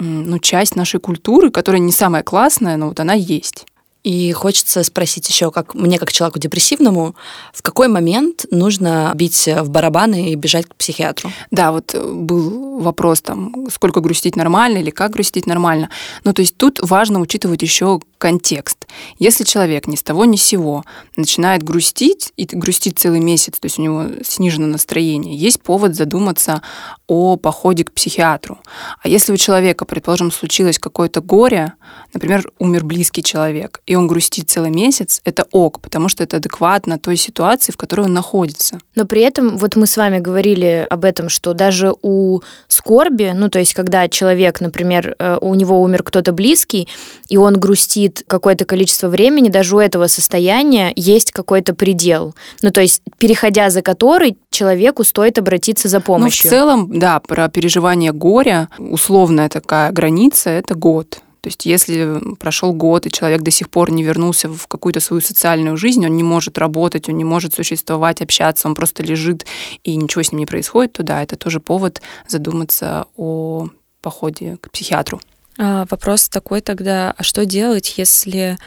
ну, 0.00 0.38
часть 0.38 0.74
нашей 0.74 1.00
культуры, 1.00 1.50
которая 1.50 1.80
не 1.80 1.92
самая 1.92 2.22
классная, 2.22 2.76
но 2.76 2.88
вот 2.88 2.98
она 2.98 3.12
есть. 3.12 3.66
И 4.08 4.32
хочется 4.32 4.82
спросить 4.84 5.28
еще, 5.28 5.50
как 5.50 5.74
мне, 5.74 5.98
как 5.98 6.12
человеку 6.12 6.38
депрессивному, 6.38 7.14
в 7.52 7.60
какой 7.60 7.88
момент 7.88 8.46
нужно 8.50 9.12
бить 9.14 9.46
в 9.46 9.68
барабаны 9.68 10.30
и 10.30 10.34
бежать 10.34 10.64
к 10.64 10.74
психиатру? 10.76 11.30
Да, 11.50 11.72
вот 11.72 11.94
э, 11.94 12.02
был 12.02 12.78
вопрос 12.80 13.20
там, 13.20 13.66
сколько 13.70 14.00
грустить 14.00 14.34
нормально 14.34 14.78
или 14.78 14.88
как 14.88 15.10
грустить 15.10 15.46
нормально. 15.46 15.90
Ну, 16.24 16.32
то 16.32 16.40
есть 16.40 16.56
тут 16.56 16.80
важно 16.80 17.20
учитывать 17.20 17.60
еще 17.60 18.00
контекст. 18.16 18.86
Если 19.18 19.44
человек 19.44 19.86
ни 19.86 19.94
с 19.94 20.02
того 20.02 20.24
ни 20.24 20.36
с 20.36 20.42
сего 20.42 20.84
начинает 21.16 21.62
грустить, 21.62 22.32
и 22.38 22.46
грустит 22.50 22.98
целый 22.98 23.20
месяц, 23.20 23.58
то 23.60 23.66
есть 23.66 23.78
у 23.78 23.82
него 23.82 24.06
снижено 24.24 24.68
настроение, 24.68 25.36
есть 25.36 25.60
повод 25.60 25.94
задуматься, 25.94 26.62
о 27.08 27.36
походе 27.36 27.84
к 27.84 27.92
психиатру. 27.92 28.58
А 29.02 29.08
если 29.08 29.32
у 29.32 29.36
человека, 29.36 29.84
предположим, 29.86 30.30
случилось 30.30 30.78
какое-то 30.78 31.22
горе, 31.22 31.72
например, 32.12 32.50
умер 32.58 32.84
близкий 32.84 33.22
человек, 33.22 33.80
и 33.86 33.96
он 33.96 34.06
грустит 34.06 34.50
целый 34.50 34.70
месяц, 34.70 35.20
это 35.24 35.46
ок, 35.50 35.80
потому 35.80 36.08
что 36.08 36.22
это 36.22 36.36
адекватно 36.36 36.98
той 36.98 37.16
ситуации, 37.16 37.72
в 37.72 37.76
которой 37.76 38.02
он 38.02 38.12
находится. 38.12 38.78
Но 38.94 39.06
при 39.06 39.22
этом, 39.22 39.56
вот 39.56 39.74
мы 39.74 39.86
с 39.86 39.96
вами 39.96 40.18
говорили 40.18 40.86
об 40.88 41.04
этом, 41.04 41.30
что 41.30 41.54
даже 41.54 41.94
у 42.02 42.40
скорби, 42.68 43.32
ну 43.34 43.48
то 43.48 43.58
есть 43.58 43.72
когда 43.72 44.08
человек, 44.08 44.60
например, 44.60 45.16
э, 45.18 45.38
у 45.40 45.54
него 45.54 45.80
умер 45.80 46.02
кто-то 46.02 46.32
близкий, 46.32 46.88
и 47.28 47.38
он 47.38 47.58
грустит 47.58 48.22
какое-то 48.26 48.66
количество 48.66 49.08
времени, 49.08 49.48
даже 49.48 49.76
у 49.76 49.78
этого 49.78 50.08
состояния 50.08 50.92
есть 50.94 51.32
какой-то 51.32 51.74
предел. 51.74 52.34
Ну 52.60 52.70
то 52.70 52.82
есть 52.82 53.00
переходя 53.16 53.70
за 53.70 53.80
который 53.80 54.36
человеку 54.50 55.04
стоит 55.04 55.38
обратиться 55.38 55.88
за 55.88 56.00
помощью. 56.00 56.50
Ну, 56.50 56.56
в 56.56 56.58
целом, 56.58 56.97
да, 56.98 57.20
про 57.20 57.48
переживание 57.48 58.12
горя, 58.12 58.68
условная 58.78 59.48
такая 59.48 59.92
граница– 59.92 60.50
это 60.50 60.74
год. 60.74 61.20
То 61.40 61.48
есть 61.48 61.66
если 61.66 62.18
прошел 62.38 62.72
год, 62.72 63.06
и 63.06 63.10
человек 63.10 63.42
до 63.42 63.50
сих 63.50 63.70
пор 63.70 63.90
не 63.90 64.02
вернулся 64.02 64.48
в 64.48 64.66
какую-то 64.66 65.00
свою 65.00 65.22
социальную 65.22 65.76
жизнь, 65.76 66.04
он 66.04 66.16
не 66.16 66.22
может 66.22 66.58
работать, 66.58 67.08
он 67.08 67.16
не 67.16 67.24
может 67.24 67.54
существовать, 67.54 68.20
общаться, 68.20 68.68
он 68.68 68.74
просто 68.74 69.02
лежит, 69.02 69.46
и 69.84 69.96
ничего 69.96 70.22
с 70.22 70.32
ним 70.32 70.40
не 70.40 70.46
происходит, 70.46 70.94
то 70.94 71.02
да, 71.02 71.22
это 71.22 71.36
тоже 71.36 71.60
повод 71.60 72.02
задуматься 72.26 73.06
о 73.16 73.68
походе 74.02 74.56
к 74.60 74.70
психиатру. 74.70 75.20
А, 75.58 75.86
вопрос 75.90 76.28
такой 76.28 76.60
тогда, 76.60 77.14
а 77.16 77.22
что 77.22 77.46
делать, 77.46 77.94
если 77.96 78.58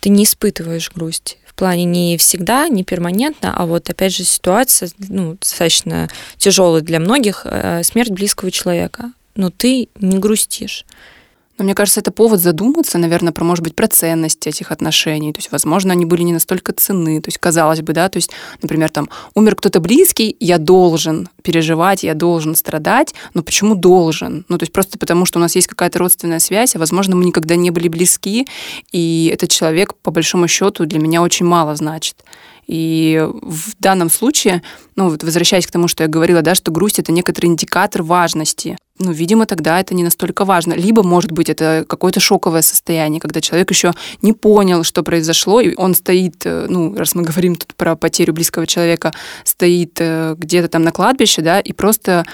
ты 0.00 0.08
не 0.08 0.24
испытываешь 0.24 0.90
грусть? 0.92 1.38
В 1.52 1.58
плане 1.62 1.84
не 1.84 2.16
всегда, 2.16 2.68
не 2.68 2.82
перманентно, 2.82 3.54
а 3.54 3.66
вот 3.66 3.88
опять 3.90 4.14
же 4.14 4.24
ситуация 4.24 4.90
ну, 4.98 5.36
достаточно 5.38 6.08
тяжелая 6.38 6.82
для 6.82 6.98
многих, 6.98 7.42
э, 7.44 7.82
смерть 7.84 8.10
близкого 8.10 8.50
человека. 8.50 9.12
Но 9.36 9.50
ты 9.50 9.88
не 10.00 10.18
грустишь. 10.18 10.84
Но 11.62 11.66
мне 11.66 11.76
кажется, 11.76 12.00
это 12.00 12.10
повод 12.10 12.40
задуматься, 12.40 12.98
наверное, 12.98 13.32
про, 13.32 13.44
может 13.44 13.62
быть, 13.62 13.76
про 13.76 13.86
ценность 13.86 14.48
этих 14.48 14.72
отношений. 14.72 15.32
То 15.32 15.38
есть, 15.38 15.52
возможно, 15.52 15.92
они 15.92 16.04
были 16.04 16.22
не 16.22 16.32
настолько 16.32 16.72
ценны. 16.72 17.20
То 17.20 17.28
есть, 17.28 17.38
казалось 17.38 17.82
бы, 17.82 17.92
да, 17.92 18.08
то 18.08 18.16
есть, 18.16 18.32
например, 18.62 18.90
там, 18.90 19.08
умер 19.34 19.54
кто-то 19.54 19.78
близкий, 19.78 20.34
я 20.40 20.58
должен 20.58 21.28
переживать, 21.42 22.02
я 22.02 22.14
должен 22.14 22.56
страдать, 22.56 23.14
но 23.34 23.44
почему 23.44 23.76
должен? 23.76 24.44
Ну, 24.48 24.58
то 24.58 24.64
есть, 24.64 24.72
просто 24.72 24.98
потому, 24.98 25.24
что 25.24 25.38
у 25.38 25.40
нас 25.40 25.54
есть 25.54 25.68
какая-то 25.68 26.00
родственная 26.00 26.40
связь, 26.40 26.74
а, 26.74 26.80
возможно, 26.80 27.14
мы 27.14 27.24
никогда 27.24 27.54
не 27.54 27.70
были 27.70 27.86
близки, 27.86 28.48
и 28.90 29.30
этот 29.32 29.50
человек, 29.50 29.94
по 29.94 30.10
большому 30.10 30.48
счету, 30.48 30.84
для 30.84 30.98
меня 30.98 31.22
очень 31.22 31.46
мало 31.46 31.76
значит. 31.76 32.16
И 32.66 33.24
в 33.40 33.74
данном 33.78 34.10
случае, 34.10 34.62
ну, 34.96 35.10
вот 35.10 35.22
возвращаясь 35.22 35.66
к 35.66 35.70
тому, 35.70 35.86
что 35.86 36.02
я 36.02 36.08
говорила, 36.08 36.42
да, 36.42 36.54
что 36.54 36.72
грусть 36.72 36.98
это 36.98 37.12
некоторый 37.12 37.46
индикатор 37.46 38.02
важности. 38.02 38.76
Ну, 38.98 39.10
видимо, 39.10 39.46
тогда 39.46 39.80
это 39.80 39.94
не 39.94 40.04
настолько 40.04 40.44
важно. 40.44 40.74
Либо, 40.74 41.02
может 41.02 41.32
быть, 41.32 41.48
это 41.48 41.84
какое-то 41.88 42.20
шоковое 42.20 42.62
состояние, 42.62 43.20
когда 43.20 43.40
человек 43.40 43.70
еще 43.70 43.92
не 44.20 44.32
понял, 44.32 44.84
что 44.84 45.02
произошло, 45.02 45.60
и 45.60 45.74
он 45.76 45.94
стоит, 45.94 46.44
э, 46.44 46.66
ну, 46.68 46.94
раз 46.94 47.14
мы 47.14 47.22
говорим 47.22 47.56
тут 47.56 47.74
про 47.74 47.96
потерю 47.96 48.34
близкого 48.34 48.66
человека, 48.66 49.12
стоит 49.44 49.96
э, 49.98 50.34
где-то 50.36 50.68
там 50.68 50.82
на 50.82 50.92
кладбище, 50.92 51.42
да, 51.42 51.60
и 51.60 51.72
просто 51.72 52.24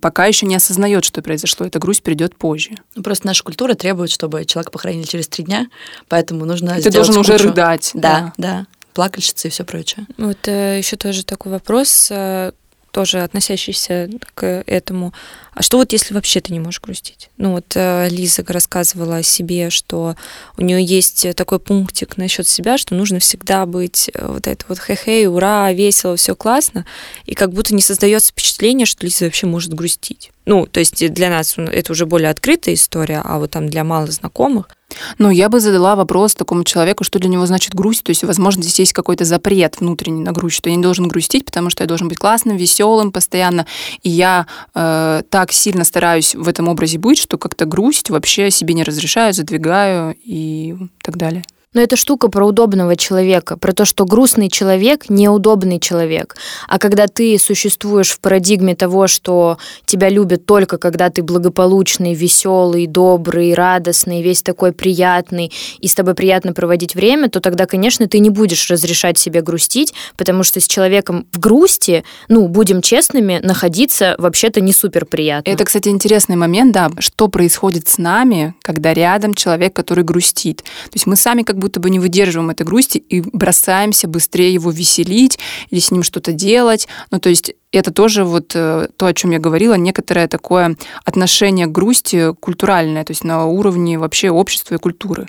пока 0.00 0.26
еще 0.26 0.46
не 0.46 0.54
осознает, 0.54 1.04
что 1.04 1.22
произошло. 1.22 1.66
Эта 1.66 1.78
грусть 1.78 2.02
придет 2.02 2.36
позже. 2.36 2.70
Ну, 2.94 3.02
просто 3.02 3.26
наша 3.26 3.42
культура 3.42 3.74
требует, 3.74 4.10
чтобы 4.10 4.44
человека 4.44 4.70
похоронили 4.70 5.04
через 5.04 5.28
три 5.28 5.44
дня, 5.44 5.68
поэтому 6.08 6.44
нужно 6.44 6.80
Ты 6.80 6.90
должен 6.90 7.14
кучу. 7.14 7.34
уже 7.34 7.44
рыдать. 7.44 7.90
Да, 7.94 8.32
да. 8.36 8.60
да 8.60 8.66
плакальщицы 8.94 9.48
и 9.48 9.50
все 9.50 9.64
прочее. 9.64 10.06
Вот 10.18 10.46
э, 10.48 10.78
еще 10.78 10.96
тоже 10.96 11.24
такой 11.24 11.52
вопрос, 11.52 12.08
э, 12.10 12.52
тоже 12.92 13.22
относящийся 13.22 14.08
к 14.34 14.62
этому. 14.66 15.12
А 15.54 15.62
что 15.62 15.78
вот 15.78 15.92
если 15.92 16.14
вообще 16.14 16.40
ты 16.40 16.52
не 16.52 16.60
можешь 16.60 16.80
грустить? 16.80 17.30
Ну 17.38 17.52
вот 17.52 17.72
э, 17.74 18.08
Лиза 18.10 18.44
рассказывала 18.46 19.16
о 19.16 19.22
себе, 19.22 19.70
что 19.70 20.14
у 20.56 20.62
нее 20.62 20.84
есть 20.84 21.26
такой 21.34 21.58
пунктик 21.58 22.16
насчет 22.16 22.46
себя, 22.46 22.78
что 22.78 22.94
нужно 22.94 23.18
всегда 23.18 23.66
быть 23.66 24.10
э, 24.14 24.26
вот 24.26 24.46
это 24.46 24.64
вот 24.68 24.78
хе-хей, 24.78 25.26
ура, 25.26 25.72
весело, 25.72 26.16
все 26.16 26.36
классно, 26.36 26.86
и 27.24 27.34
как 27.34 27.52
будто 27.52 27.74
не 27.74 27.82
создается 27.82 28.30
впечатление, 28.30 28.86
что 28.86 29.04
Лиза 29.04 29.24
вообще 29.24 29.46
может 29.46 29.74
грустить. 29.74 30.30
Ну, 30.44 30.66
то 30.66 30.80
есть 30.80 31.12
для 31.12 31.30
нас 31.30 31.54
это 31.56 31.92
уже 31.92 32.06
более 32.06 32.30
открытая 32.30 32.74
история, 32.74 33.22
а 33.24 33.38
вот 33.38 33.50
там 33.50 33.68
для 33.68 33.84
малознакомых– 33.84 34.68
ну, 35.18 35.30
я 35.30 35.48
бы 35.48 35.60
задала 35.60 35.96
вопрос 35.96 36.34
такому 36.34 36.64
человеку, 36.64 37.04
что 37.04 37.18
для 37.18 37.28
него 37.28 37.46
значит 37.46 37.74
грусть. 37.74 38.02
То 38.02 38.10
есть, 38.10 38.24
возможно, 38.24 38.62
здесь 38.62 38.78
есть 38.78 38.92
какой-то 38.92 39.24
запрет 39.24 39.80
внутренний 39.80 40.22
на 40.22 40.32
грусть, 40.32 40.56
что 40.56 40.70
я 40.70 40.76
не 40.76 40.82
должен 40.82 41.08
грустить, 41.08 41.44
потому 41.44 41.70
что 41.70 41.82
я 41.82 41.88
должен 41.88 42.08
быть 42.08 42.18
классным, 42.18 42.56
веселым 42.56 43.12
постоянно. 43.12 43.66
И 44.02 44.10
я 44.10 44.46
э, 44.74 45.22
так 45.28 45.52
сильно 45.52 45.84
стараюсь 45.84 46.34
в 46.34 46.48
этом 46.48 46.68
образе 46.68 46.98
быть, 46.98 47.18
что 47.18 47.38
как-то 47.38 47.64
грусть 47.64 48.10
вообще 48.10 48.50
себе 48.50 48.74
не 48.74 48.84
разрешаю, 48.84 49.32
задвигаю 49.32 50.16
и 50.24 50.76
так 51.02 51.16
далее. 51.16 51.44
Но 51.74 51.80
это 51.80 51.96
штука 51.96 52.28
про 52.28 52.46
удобного 52.46 52.96
человека, 52.96 53.56
про 53.56 53.72
то, 53.72 53.84
что 53.86 54.04
грустный 54.04 54.50
человек 54.50 55.08
неудобный 55.08 55.80
человек. 55.80 56.36
А 56.68 56.78
когда 56.78 57.06
ты 57.06 57.38
существуешь 57.38 58.10
в 58.10 58.20
парадигме 58.20 58.74
того, 58.74 59.06
что 59.06 59.56
тебя 59.86 60.10
любят 60.10 60.44
только 60.44 60.76
когда 60.76 61.08
ты 61.08 61.22
благополучный, 61.22 62.12
веселый, 62.12 62.86
добрый, 62.86 63.54
радостный, 63.54 64.22
весь 64.22 64.42
такой 64.42 64.72
приятный, 64.72 65.50
и 65.78 65.88
с 65.88 65.94
тобой 65.94 66.14
приятно 66.14 66.52
проводить 66.52 66.94
время, 66.94 67.30
то 67.30 67.40
тогда, 67.40 67.66
конечно, 67.66 68.06
ты 68.06 68.18
не 68.18 68.30
будешь 68.30 68.70
разрешать 68.70 69.16
себе 69.16 69.40
грустить, 69.40 69.94
потому 70.16 70.42
что 70.42 70.60
с 70.60 70.66
человеком 70.66 71.26
в 71.32 71.38
грусти, 71.38 72.04
ну, 72.28 72.48
будем 72.48 72.82
честными, 72.82 73.40
находиться 73.42 74.14
вообще-то 74.18 74.60
не 74.60 74.72
супер 74.72 75.06
приятно. 75.06 75.50
Это, 75.50 75.64
кстати, 75.64 75.88
интересный 75.88 76.36
момент, 76.36 76.72
да, 76.72 76.90
что 76.98 77.28
происходит 77.28 77.88
с 77.88 77.96
нами, 77.96 78.54
когда 78.62 78.92
рядом 78.92 79.34
человек, 79.34 79.72
который 79.74 80.04
грустит. 80.04 80.58
То 80.58 80.94
есть 80.94 81.06
мы 81.06 81.16
сами 81.16 81.42
как 81.42 81.61
будто 81.62 81.78
бы 81.78 81.90
не 81.90 82.00
выдерживаем 82.00 82.50
этой 82.50 82.66
грусти 82.66 82.98
и 82.98 83.20
бросаемся 83.20 84.08
быстрее 84.08 84.52
его 84.52 84.72
веселить 84.72 85.38
или 85.70 85.78
с 85.78 85.92
ним 85.92 86.02
что-то 86.02 86.32
делать. 86.32 86.88
Ну, 87.12 87.20
то 87.20 87.28
есть 87.28 87.54
это 87.70 87.92
тоже 87.92 88.24
вот 88.24 88.50
э, 88.56 88.88
то, 88.96 89.06
о 89.06 89.14
чем 89.14 89.30
я 89.30 89.38
говорила, 89.38 89.74
некоторое 89.74 90.26
такое 90.26 90.76
отношение 91.04 91.66
к 91.66 91.72
грусти 91.72 92.34
культуральное, 92.34 93.04
то 93.04 93.12
есть 93.12 93.22
на 93.22 93.46
уровне 93.46 93.96
вообще 93.96 94.30
общества 94.30 94.74
и 94.74 94.78
культуры. 94.78 95.28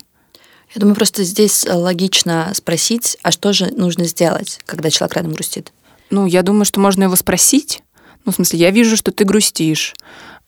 Я 0.74 0.80
думаю, 0.80 0.96
просто 0.96 1.24
здесь 1.24 1.67
логично 1.69 2.52
спросить, 2.56 3.17
а 3.22 3.32
что 3.32 3.54
же 3.54 3.67
нужно 3.67 4.06
сделать, 4.06 4.60
когда 4.65 4.89
человек 4.89 5.15
рядом 5.15 5.34
грустит? 5.34 5.72
Ну, 6.10 6.26
я 6.26 6.41
думаю, 6.41 6.65
что 6.65 6.80
можно 6.80 7.04
его 7.04 7.15
спросить. 7.15 7.84
Ну, 8.26 8.32
в 8.32 8.36
смысле, 8.36 8.58
я 8.58 8.72
вижу, 8.72 8.98
что 8.98 9.12
ты 9.12 9.24
грустишь 9.24 9.93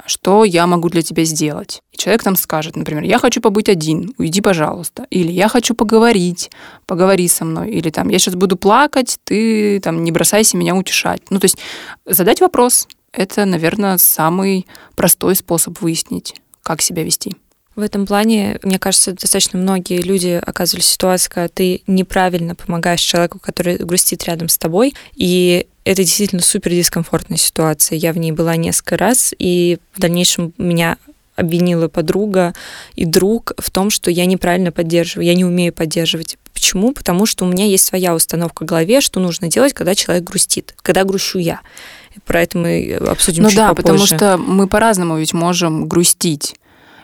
что 0.05 0.43
я 0.43 0.67
могу 0.67 0.89
для 0.89 1.01
тебя 1.01 1.23
сделать. 1.23 1.81
И 1.91 1.97
человек 1.97 2.23
там 2.23 2.35
скажет, 2.35 2.75
например, 2.75 3.03
я 3.03 3.19
хочу 3.19 3.41
побыть 3.41 3.69
один, 3.69 4.13
уйди, 4.17 4.41
пожалуйста. 4.41 5.07
Или 5.09 5.31
я 5.31 5.47
хочу 5.47 5.75
поговорить, 5.75 6.51
поговори 6.85 7.27
со 7.27 7.45
мной. 7.45 7.71
Или 7.71 7.89
там, 7.89 8.09
я 8.09 8.19
сейчас 8.19 8.35
буду 8.35 8.57
плакать, 8.57 9.17
ты 9.23 9.79
там 9.79 10.03
не 10.03 10.11
бросайся 10.11 10.57
меня 10.57 10.75
утешать. 10.75 11.21
Ну, 11.29 11.39
то 11.39 11.45
есть 11.45 11.57
задать 12.05 12.41
вопрос. 12.41 12.87
Это, 13.11 13.45
наверное, 13.45 13.97
самый 13.97 14.67
простой 14.95 15.35
способ 15.35 15.79
выяснить, 15.81 16.35
как 16.63 16.81
себя 16.81 17.03
вести. 17.03 17.35
В 17.75 17.81
этом 17.81 18.05
плане, 18.05 18.57
мне 18.63 18.79
кажется, 18.79 19.11
достаточно 19.11 19.59
многие 19.59 20.01
люди 20.01 20.41
оказывались 20.45 20.85
в 20.85 20.91
ситуации, 20.91 21.29
когда 21.29 21.47
ты 21.49 21.81
неправильно 21.87 22.55
помогаешь 22.55 23.01
человеку, 23.01 23.39
который 23.39 23.77
грустит 23.77 24.23
рядом 24.23 24.47
с 24.47 24.57
тобой, 24.57 24.95
и 25.15 25.67
это 25.83 26.03
действительно 26.03 26.41
супер 26.41 26.71
дискомфортная 26.71 27.37
ситуация. 27.37 27.97
Я 27.97 28.13
в 28.13 28.17
ней 28.17 28.31
была 28.31 28.55
несколько 28.55 28.97
раз, 28.97 29.33
и 29.37 29.77
в 29.93 29.99
дальнейшем 29.99 30.53
меня 30.57 30.97
обвинила 31.35 31.89
подруга 31.89 32.53
и 32.95 33.03
друг 33.03 33.51
в 33.57 33.69
том, 33.69 33.89
что 33.89 34.09
я 34.09 34.25
неправильно 34.25 34.71
поддерживаю, 34.71 35.25
я 35.25 35.33
не 35.33 35.43
умею 35.43 35.73
поддерживать. 35.73 36.37
Почему? 36.53 36.93
Потому 36.93 37.25
что 37.25 37.43
у 37.43 37.47
меня 37.49 37.65
есть 37.65 37.85
своя 37.85 38.15
установка 38.15 38.63
в 38.63 38.65
голове, 38.65 39.01
что 39.01 39.19
нужно 39.19 39.49
делать, 39.49 39.73
когда 39.73 39.95
человек 39.95 40.23
грустит, 40.23 40.73
когда 40.81 41.03
грущу 41.03 41.39
я. 41.39 41.59
Про 42.25 42.43
это 42.43 42.57
мы 42.57 42.93
обсудим 42.93 43.43
ну 43.43 43.49
чуть 43.49 43.57
да, 43.57 43.73
попозже. 43.73 43.83
потому 43.83 44.05
что 44.05 44.37
мы 44.37 44.67
по-разному 44.67 45.17
ведь 45.17 45.33
можем 45.33 45.89
грустить 45.89 46.55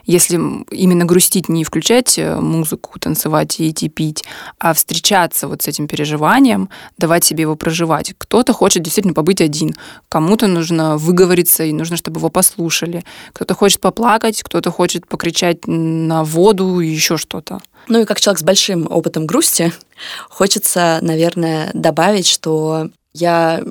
если 0.05 0.35
именно 0.71 1.05
грустить, 1.05 1.49
не 1.49 1.63
включать 1.63 2.17
э, 2.17 2.35
музыку, 2.39 2.99
танцевать 2.99 3.59
и 3.59 3.69
идти 3.69 3.89
пить, 3.89 4.23
а 4.59 4.73
встречаться 4.73 5.47
вот 5.47 5.61
с 5.61 5.67
этим 5.67 5.87
переживанием, 5.87 6.69
давать 6.97 7.23
себе 7.23 7.41
его 7.41 7.55
проживать. 7.55 8.13
Кто-то 8.17 8.53
хочет 8.53 8.83
действительно 8.83 9.13
побыть 9.13 9.41
один, 9.41 9.75
кому-то 10.09 10.47
нужно 10.47 10.97
выговориться, 10.97 11.63
и 11.63 11.73
нужно, 11.73 11.97
чтобы 11.97 12.19
его 12.19 12.29
послушали. 12.29 13.03
Кто-то 13.33 13.53
хочет 13.53 13.81
поплакать, 13.81 14.41
кто-то 14.43 14.71
хочет 14.71 15.07
покричать 15.07 15.67
на 15.67 16.23
воду 16.23 16.79
и 16.79 16.87
еще 16.87 17.17
что-то. 17.17 17.59
Ну 17.87 18.01
и 18.01 18.05
как 18.05 18.19
человек 18.19 18.39
с 18.39 18.43
большим 18.43 18.87
опытом 18.89 19.25
грусти, 19.25 19.73
хочется, 20.29 20.99
наверное, 21.01 21.71
добавить, 21.73 22.27
что 22.27 22.89
я 23.13 23.63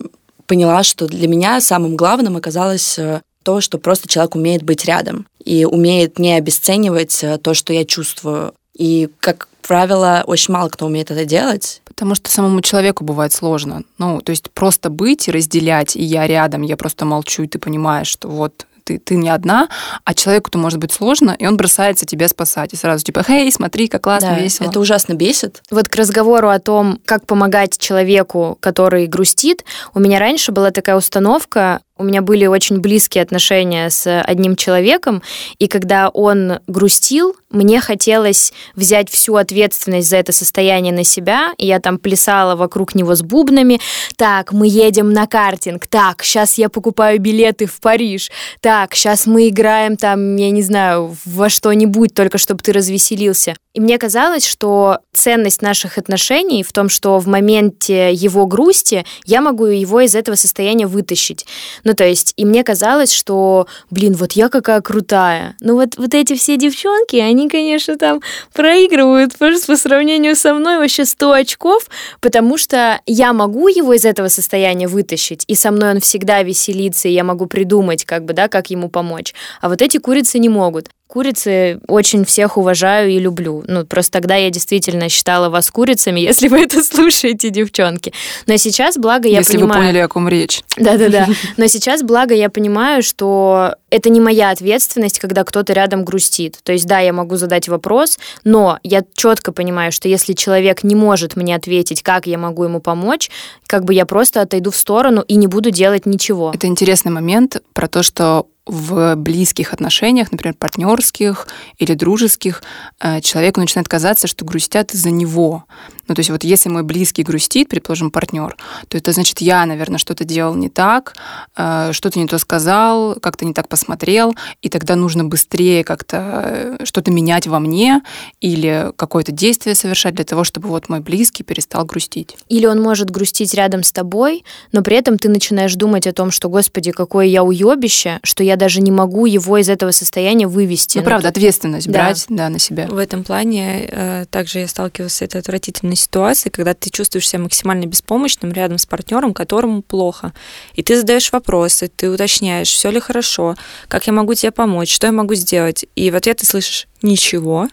поняла, 0.47 0.83
что 0.83 1.07
для 1.07 1.29
меня 1.29 1.61
самым 1.61 1.97
главным 1.97 2.37
оказалось 2.37 2.99
э, 2.99 3.23
то, 3.43 3.61
что 3.61 3.79
просто 3.79 4.09
человек 4.09 4.35
умеет 4.35 4.63
быть 4.63 4.85
рядом 4.85 5.27
и 5.45 5.65
умеет 5.65 6.19
не 6.19 6.35
обесценивать 6.35 7.23
э, 7.23 7.39
то, 7.39 7.55
что 7.55 7.73
я 7.73 7.85
чувствую. 7.85 8.55
И, 8.75 9.09
как 9.21 9.49
правило, 9.63 10.25
очень 10.27 10.53
мало 10.53 10.69
кто 10.69 10.87
умеет 10.87 11.11
это 11.11 11.25
делать. 11.25 11.83
Потому 11.85 12.15
что 12.15 12.31
самому 12.31 12.61
человеку 12.63 13.05
бывает 13.05 13.33
сложно. 13.33 13.83
Ну, 13.99 14.21
то 14.21 14.31
есть 14.31 14.51
просто 14.51 14.91
быть 14.91 15.29
и 15.29 15.31
разделять, 15.31 15.97
и 15.97 16.03
я 16.03 16.27
рядом, 16.27 16.63
я 16.63 16.77
просто 16.77 17.05
молчу, 17.05 17.43
и 17.43 17.47
ты 17.47 17.59
понимаешь, 17.59 18.09
что 18.09 18.29
вот 18.29 18.67
ты, 18.85 18.99
ты 18.99 19.17
не 19.17 19.29
одна, 19.29 19.69
а 20.05 20.15
человеку-то 20.15 20.59
может 20.59 20.79
быть 20.79 20.93
сложно, 20.93 21.37
и 21.39 21.47
он 21.47 21.57
бросается 21.57 22.07
тебя 22.07 22.29
спасать. 22.29 22.73
И 22.73 22.77
сразу 22.77 23.05
типа, 23.05 23.23
хей, 23.23 23.51
смотри, 23.53 23.87
как 23.87 24.03
классно, 24.03 24.31
Да, 24.31 24.41
весело. 24.41 24.67
это 24.67 24.81
ужасно 24.81 25.15
бесит. 25.15 25.63
Вот 25.71 25.89
к 25.89 25.95
разговору 25.95 26.49
о 26.49 26.59
том, 26.59 26.99
как 27.05 27.27
помогать 27.27 27.79
человеку, 27.79 28.57
который 28.61 29.07
грустит, 29.07 29.65
у 29.95 30.01
меня 30.01 30.19
раньше 30.19 30.53
была 30.53 30.71
такая 30.71 30.97
установка, 30.97 31.81
у 32.01 32.03
меня 32.03 32.23
были 32.23 32.47
очень 32.47 32.79
близкие 32.79 33.23
отношения 33.23 33.91
с 33.91 34.23
одним 34.23 34.57
человеком, 34.57 35.23
и 35.59 35.69
когда 35.69 36.09
он 36.09 36.61
грустил, 36.67 37.37
мне 37.51 37.81
хотелось 37.81 38.53
взять 38.75 39.11
всю 39.11 39.37
ответственность 39.37 40.09
за 40.09 40.17
это 40.17 40.33
состояние 40.33 40.95
на 40.95 41.05
себя, 41.05 41.53
и 41.59 41.67
я 41.67 41.81
там 41.81 41.99
плясала 41.99 42.57
вокруг 42.57 42.95
него 42.95 43.15
с 43.15 43.23
бубнами. 43.23 43.81
Так, 44.17 44.53
мы 44.53 44.69
едем 44.69 45.13
на 45.13 45.27
картинг. 45.27 45.87
Так, 45.89 46.23
сейчас 46.23 46.59
я 46.59 46.69
покупаю 46.69 47.21
билеты 47.21 47.67
в 47.67 47.81
Париж. 47.81 48.31
Так, 48.61 48.95
сейчас 48.95 49.27
мы 49.27 49.49
играем 49.49 49.97
там, 49.97 50.37
я 50.37 50.51
не 50.51 50.63
знаю, 50.63 51.17
во 51.25 51.49
что-нибудь, 51.49 52.15
только 52.15 52.39
чтобы 52.39 52.63
ты 52.63 52.73
развеселился. 52.73 53.57
И 53.73 53.81
мне 53.81 53.99
казалось, 53.99 54.45
что 54.47 54.99
ценность 55.13 55.63
наших 55.63 55.97
отношений 55.97 56.65
в 56.65 56.73
том, 56.73 56.89
что 56.89 57.21
в 57.21 57.29
моменте 57.29 58.13
его 58.13 58.47
грусти 58.47 59.05
я 59.25 59.41
могу 59.41 59.67
его 59.67 60.01
из 60.01 60.17
этого 60.17 60.35
состояния 60.35 60.89
вытащить. 60.89 61.47
Ну, 61.85 61.95
то 61.95 62.05
есть, 62.05 62.33
и 62.37 62.45
мне 62.45 62.65
казалось, 62.65 63.13
что, 63.13 63.69
блин, 63.89 64.15
вот 64.15 64.33
я 64.33 64.49
какая 64.49 64.81
крутая. 64.81 65.55
Ну, 65.61 65.75
вот, 65.75 65.97
вот 65.99 66.15
эти 66.15 66.35
все 66.35 66.57
девчонки, 66.57 67.15
они, 67.17 67.49
конечно, 67.49 67.97
там 67.97 68.21
проигрывают 68.53 69.39
просто 69.39 69.69
по 69.69 69.77
сравнению 69.77 70.35
со 70.35 70.53
мной 70.53 70.79
вообще 70.79 71.05
100 71.05 71.33
очков, 71.33 71.89
потому 72.21 72.59
что 72.59 73.01
я 73.07 73.33
могу 73.33 73.69
его 73.69 73.93
из 73.93 74.05
этого 74.05 74.27
состояния 74.27 74.89
вытащить, 74.89 75.45
и 75.47 75.55
со 75.55 75.71
мной 75.71 75.93
он 75.93 76.01
всегда 76.01 76.43
веселится, 76.43 77.07
и 77.07 77.13
я 77.13 77.23
могу 77.23 77.47
придумать, 77.47 78.05
как 78.05 78.25
бы, 78.25 78.33
да, 78.33 78.49
как 78.49 78.71
ему 78.71 78.89
помочь. 78.89 79.33
А 79.61 79.69
вот 79.69 79.81
эти 79.81 79.99
курицы 79.99 80.41
не 80.41 80.49
могут. 80.49 80.89
Курицы 81.11 81.81
очень 81.89 82.25
всех 82.25 82.57
уважаю 82.57 83.11
и 83.11 83.19
люблю. 83.19 83.65
Ну, 83.67 83.85
просто 83.85 84.13
тогда 84.13 84.37
я 84.37 84.49
действительно 84.49 85.09
считала 85.09 85.49
вас 85.49 85.69
курицами, 85.73 86.21
если 86.31 86.47
вы 86.47 86.61
это 86.61 86.85
слушаете, 86.85 87.51
девчонки. 87.51 88.13
Но 88.47 88.57
сейчас, 88.59 88.97
благо, 88.97 89.27
я 89.27 89.39
Если 89.39 89.55
понимаю... 89.57 89.81
вы 89.81 89.87
поняли, 89.87 89.99
о 89.99 90.07
ком 90.09 90.29
речь. 90.29 90.63
Да-да-да. 90.77 91.27
Но 91.57 91.67
сейчас, 91.67 92.05
благо, 92.05 92.33
я 92.33 92.49
понимаю, 92.49 93.03
что 93.03 93.75
это 93.91 94.09
не 94.09 94.21
моя 94.21 94.51
ответственность, 94.51 95.19
когда 95.19 95.43
кто-то 95.43 95.73
рядом 95.73 96.05
грустит. 96.05 96.59
То 96.63 96.71
есть, 96.71 96.87
да, 96.87 97.01
я 97.01 97.13
могу 97.13 97.35
задать 97.35 97.67
вопрос, 97.67 98.21
но 98.45 98.79
я 98.85 99.03
четко 99.15 99.51
понимаю, 99.51 99.91
что 99.91 100.07
если 100.07 100.33
человек 100.33 100.85
не 100.85 100.95
может 100.95 101.35
мне 101.35 101.57
ответить, 101.57 102.05
как 102.05 102.29
я 102.29 102.39
могу 102.39 102.63
ему 102.63 102.81
помочь, 102.81 103.31
как 103.67 103.85
бы 103.85 103.95
я 103.95 104.07
просто 104.07 104.43
отойду 104.43 104.71
в 104.71 104.77
сторону 104.77 105.25
и 105.27 105.35
не 105.35 105.49
буду 105.49 105.73
делать 105.73 106.07
ничего. 106.07 106.53
Это 106.55 106.69
интересный 106.69 107.11
момент 107.11 107.61
про 107.73 107.89
то, 107.89 108.05
что 108.05 108.47
в 108.71 109.17
близких 109.17 109.73
отношениях, 109.73 110.31
например, 110.31 110.55
партнерских 110.55 111.49
или 111.79 111.95
дружеских, 111.95 112.63
э, 113.01 113.21
человеку 113.21 113.61
начинает 113.61 113.89
казаться, 113.89 114.27
что 114.27 114.45
грустят 114.45 114.95
из-за 114.95 115.11
него. 115.11 115.65
Ну, 116.11 116.15
то 116.15 116.21
есть 116.21 116.31
вот 116.31 116.43
если 116.43 116.69
мой 116.69 116.83
близкий 116.83 117.23
грустит, 117.23 117.69
предположим, 117.69 118.11
партнер, 118.11 118.57
то 118.89 118.99
это 118.99 119.13
значит, 119.13 119.41
я, 119.41 119.65
наверное, 119.65 119.99
что-то 119.99 120.25
делал 120.25 120.55
не 120.55 120.69
так, 120.69 121.15
э, 121.57 121.91
что-то 121.93 122.19
не 122.19 122.27
то 122.27 122.39
сказал, 122.39 123.15
как-то 123.15 123.45
не 123.45 123.55
так 123.55 123.69
посмотрел, 123.69 124.35
и 124.61 124.69
тогда 124.69 124.97
нужно 124.97 125.25
быстрее 125.25 125.85
как-то 125.85 126.43
э, 126.81 126.85
что-то 126.85 127.11
менять 127.11 127.47
во 127.47 127.61
мне 127.61 128.03
или 128.41 128.93
какое-то 128.97 129.33
действие 129.33 129.75
совершать 129.75 130.15
для 130.15 130.25
того, 130.25 130.45
чтобы 130.45 130.69
вот 130.69 130.89
мой 130.89 131.01
близкий 131.01 131.43
перестал 131.43 131.85
грустить. 131.85 132.37
Или 132.49 132.67
он 132.67 132.81
может 132.81 133.11
грустить 133.11 133.55
рядом 133.55 133.83
с 133.83 133.93
тобой, 133.93 134.45
но 134.73 134.83
при 134.83 134.97
этом 134.97 135.19
ты 135.19 135.29
начинаешь 135.29 135.75
думать 135.75 136.07
о 136.07 136.13
том, 136.13 136.31
что, 136.31 136.49
господи, 136.49 136.91
какое 136.91 137.27
я 137.27 137.43
уебище, 137.43 138.21
что 138.25 138.43
я 138.43 138.57
даже 138.61 138.81
не 138.81 138.93
могу 138.93 139.27
его 139.27 139.59
из 139.59 139.69
этого 139.69 139.91
состояния 139.91 140.47
вывести. 140.47 140.99
Ну, 140.99 141.05
правда, 141.05 141.29
ответственность 141.29 141.89
Да. 141.89 142.05
брать 142.05 142.27
да, 142.29 142.49
на 142.49 142.61
себя. 142.61 142.87
В 142.87 142.99
этом 142.99 143.25
плане 143.25 143.89
э, 143.91 144.27
также 144.31 144.61
я 144.61 144.69
сталкивалась 144.69 145.15
с 145.15 145.23
этой 145.23 145.41
отвратительной 145.41 145.97
ситуацией, 145.97 146.53
когда 146.53 146.75
ты 146.75 146.91
чувствуешь 146.91 147.29
себя 147.29 147.43
максимально 147.43 147.87
беспомощным 147.87 148.53
рядом 148.53 148.79
с 148.79 148.87
партнером, 148.87 149.35
которому 149.35 149.83
плохо. 149.83 150.33
И 150.75 150.83
ты 150.83 150.97
задаешь 150.97 151.33
вопросы, 151.33 151.89
ты 151.89 152.09
уточняешь, 152.11 152.69
все 152.69 152.91
ли 152.91 153.01
хорошо, 153.01 153.57
как 153.89 154.07
я 154.07 154.13
могу 154.13 154.35
тебе 154.35 154.53
помочь, 154.53 154.93
что 154.93 155.09
я 155.09 155.13
могу 155.13 155.35
сделать. 155.35 155.85
И 155.97 156.11
в 156.11 156.17
ответ 156.17 156.39
ты 156.39 156.47
слышишь 156.47 156.87
ничего, 157.03 157.69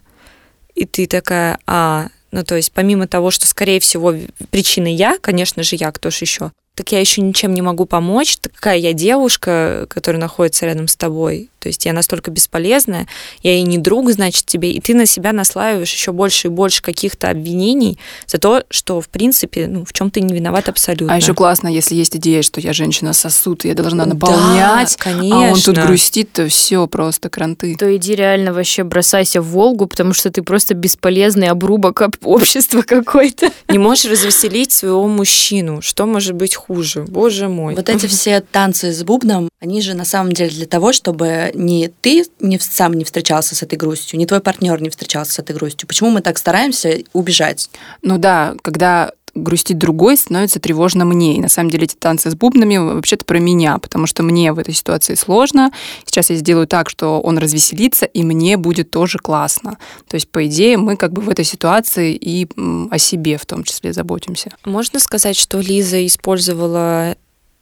и 0.73 0.85
ты 0.85 1.05
такая, 1.07 1.59
а, 1.67 2.07
ну 2.31 2.43
то 2.43 2.55
есть 2.55 2.71
помимо 2.71 3.07
того, 3.07 3.31
что, 3.31 3.47
скорее 3.47 3.79
всего, 3.79 4.15
причиной 4.49 4.93
я, 4.93 5.17
конечно 5.19 5.63
же, 5.63 5.75
я, 5.75 5.91
кто 5.91 6.09
же 6.09 6.19
еще, 6.21 6.51
так 6.77 6.91
я 6.91 6.99
еще 6.99 7.21
ничем 7.21 7.53
не 7.55 7.63
могу 7.63 7.85
помочь, 7.87 8.37
такая 8.37 8.77
я 8.77 8.93
девушка, 8.93 9.87
которая 9.89 10.21
находится 10.21 10.67
рядом 10.67 10.87
с 10.87 10.95
тобой, 10.95 11.49
то 11.59 11.69
есть 11.69 11.85
я 11.85 11.91
настолько 11.91 12.29
бесполезная, 12.29 13.07
я 13.41 13.55
и 13.57 13.63
не 13.63 13.79
друг, 13.79 14.11
значит, 14.11 14.45
тебе, 14.45 14.71
и 14.71 14.79
ты 14.79 14.93
на 14.93 15.07
себя 15.07 15.33
наслаиваешь 15.33 15.91
еще 15.91 16.11
больше 16.11 16.47
и 16.47 16.51
больше 16.51 16.83
каких-то 16.83 17.31
обвинений 17.31 17.97
за 18.27 18.37
то, 18.37 18.63
что, 18.69 19.01
в 19.01 19.09
принципе, 19.09 19.65
ну, 19.67 19.83
в 19.85 19.91
чем 19.91 20.11
ты 20.11 20.21
не 20.21 20.35
виноват 20.35 20.69
абсолютно. 20.69 21.11
А 21.13 21.17
еще 21.17 21.33
классно, 21.33 21.67
если 21.67 21.95
есть 21.95 22.15
идея, 22.15 22.43
что 22.43 22.61
я 22.61 22.73
женщина 22.73 23.11
сосуд, 23.13 23.65
и 23.65 23.69
я 23.69 23.73
должна 23.73 24.05
Да, 24.05 24.11
наполнять, 24.13 24.95
конечно. 24.97 25.47
а 25.47 25.51
он 25.51 25.59
тут 25.59 25.77
грустит, 25.79 26.31
то 26.31 26.47
все 26.47 26.85
просто 26.85 27.29
кранты. 27.29 27.75
То 27.75 27.93
иди 27.97 28.13
реально 28.13 28.53
вообще 28.53 28.83
бросайся 28.83 29.41
в 29.41 29.47
Волгу, 29.47 29.87
потому 29.87 30.13
что 30.13 30.29
ты 30.29 30.43
просто 30.43 30.75
бесполезный 30.75 31.47
обрубок 31.47 32.03
об- 32.03 32.15
общества 32.23 32.83
какой-то. 32.83 33.51
Не 33.67 33.79
можешь 33.79 34.05
развеселить 34.05 34.71
своего 34.71 35.07
мужчину. 35.07 35.81
Что 35.81 36.05
может 36.05 36.35
быть 36.35 36.53
хуже? 36.53 36.66
Боже 37.07 37.47
мой. 37.47 37.75
Вот 37.75 37.89
эти 37.89 38.07
все 38.07 38.41
танцы 38.41 38.91
с 38.91 39.03
бубном, 39.03 39.49
они 39.59 39.81
же 39.81 39.93
на 39.93 40.05
самом 40.05 40.33
деле 40.33 40.49
для 40.51 40.65
того, 40.65 40.93
чтобы 40.93 41.51
не 41.53 41.91
ты 42.01 42.25
не, 42.39 42.59
сам 42.59 42.93
не 42.93 43.03
встречался 43.03 43.55
с 43.55 43.63
этой 43.63 43.77
грустью, 43.77 44.19
не 44.19 44.25
твой 44.25 44.39
партнер 44.39 44.81
не 44.81 44.89
встречался 44.89 45.33
с 45.33 45.39
этой 45.39 45.55
грустью. 45.55 45.87
Почему 45.87 46.09
мы 46.09 46.21
так 46.21 46.37
стараемся 46.37 46.99
убежать? 47.13 47.69
Ну 48.01 48.17
да, 48.17 48.55
когда 48.61 49.11
грустит 49.43 49.77
другой, 49.77 50.17
становится 50.17 50.59
тревожно 50.59 51.05
мне. 51.05 51.37
И 51.37 51.39
на 51.41 51.49
самом 51.49 51.69
деле 51.69 51.85
эти 51.85 51.95
танцы 51.95 52.29
с 52.31 52.35
бубнами 52.35 52.77
вообще-то 52.77 53.25
про 53.25 53.39
меня, 53.39 53.77
потому 53.77 54.07
что 54.07 54.23
мне 54.23 54.51
в 54.53 54.59
этой 54.59 54.73
ситуации 54.73 55.15
сложно. 55.15 55.71
Сейчас 56.05 56.29
я 56.29 56.35
сделаю 56.35 56.67
так, 56.67 56.89
что 56.89 57.21
он 57.21 57.37
развеселится, 57.37 58.05
и 58.05 58.23
мне 58.23 58.57
будет 58.57 58.91
тоже 58.91 59.17
классно. 59.19 59.77
То 60.07 60.15
есть, 60.15 60.29
по 60.29 60.45
идее, 60.47 60.77
мы 60.77 60.97
как 60.97 61.13
бы 61.13 61.21
в 61.21 61.29
этой 61.29 61.45
ситуации 61.45 62.13
и 62.13 62.47
о 62.91 62.97
себе 62.97 63.37
в 63.37 63.45
том 63.45 63.63
числе 63.63 63.93
заботимся. 63.93 64.51
Можно 64.65 64.99
сказать, 64.99 65.37
что 65.37 65.59
Лиза 65.59 66.05
использовала 66.05 67.15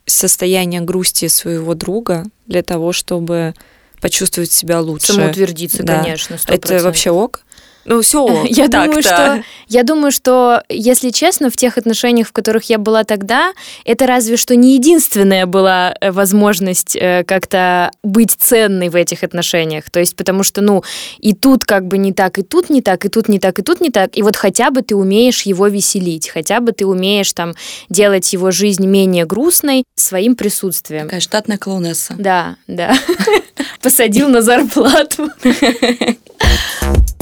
состояние 0.05 0.81
грусти 0.81 1.27
своего 1.27 1.73
друга 1.73 2.25
для 2.47 2.61
того, 2.63 2.91
чтобы 2.93 3.53
почувствовать 4.01 4.51
себя 4.51 4.81
лучше? 4.81 5.13
Самоутвердиться, 5.13 5.83
Да. 5.83 6.03
конечно, 6.03 6.35
100%. 6.35 6.53
Это 6.53 6.83
вообще 6.83 7.11
ок? 7.11 7.44
Ну, 7.85 8.01
все. 8.01 8.45
Я 8.49 8.67
думаю, 8.67 9.01
что, 9.01 9.43
я 9.67 9.83
думаю, 9.83 10.11
что, 10.11 10.63
если 10.69 11.11
честно, 11.11 11.49
в 11.49 11.55
тех 11.55 11.77
отношениях, 11.77 12.27
в 12.27 12.31
которых 12.31 12.69
я 12.69 12.77
была 12.77 13.03
тогда, 13.03 13.53
это 13.83 14.07
разве 14.07 14.37
что 14.37 14.55
не 14.55 14.75
единственная 14.75 15.45
была 15.45 15.95
э, 15.99 16.11
возможность 16.11 16.95
э, 16.95 17.23
как-то 17.23 17.91
быть 18.03 18.31
ценной 18.31 18.89
в 18.89 18.95
этих 18.95 19.23
отношениях. 19.23 19.89
То 19.91 19.99
есть, 19.99 20.15
потому 20.15 20.43
что, 20.43 20.61
ну, 20.61 20.83
и 21.19 21.33
тут 21.33 21.63
как 21.63 21.87
бы 21.87 21.97
не 21.97 22.13
так, 22.13 22.39
и 22.39 22.43
тут 22.43 22.69
не 22.69 22.81
так, 22.81 23.05
и 23.05 23.09
тут 23.09 23.27
не 23.27 23.39
так, 23.39 23.59
и 23.59 23.61
тут 23.61 23.81
не 23.81 23.89
так. 23.89 24.17
И 24.17 24.21
вот 24.21 24.35
хотя 24.35 24.71
бы 24.71 24.81
ты 24.81 24.95
умеешь 24.95 25.43
его 25.43 25.67
веселить, 25.67 26.29
хотя 26.29 26.59
бы 26.59 26.71
ты 26.71 26.85
умеешь 26.85 27.33
там 27.33 27.53
делать 27.89 28.33
его 28.33 28.51
жизнь 28.51 28.85
менее 28.85 29.25
грустной 29.25 29.83
своим 29.95 30.35
присутствием. 30.35 31.05
Такая 31.05 31.19
штатная 31.21 31.57
клоунесса. 31.57 32.15
Да, 32.17 32.55
да. 32.67 32.95
Посадил 33.81 34.29
на 34.29 34.41
зарплату. 34.41 35.29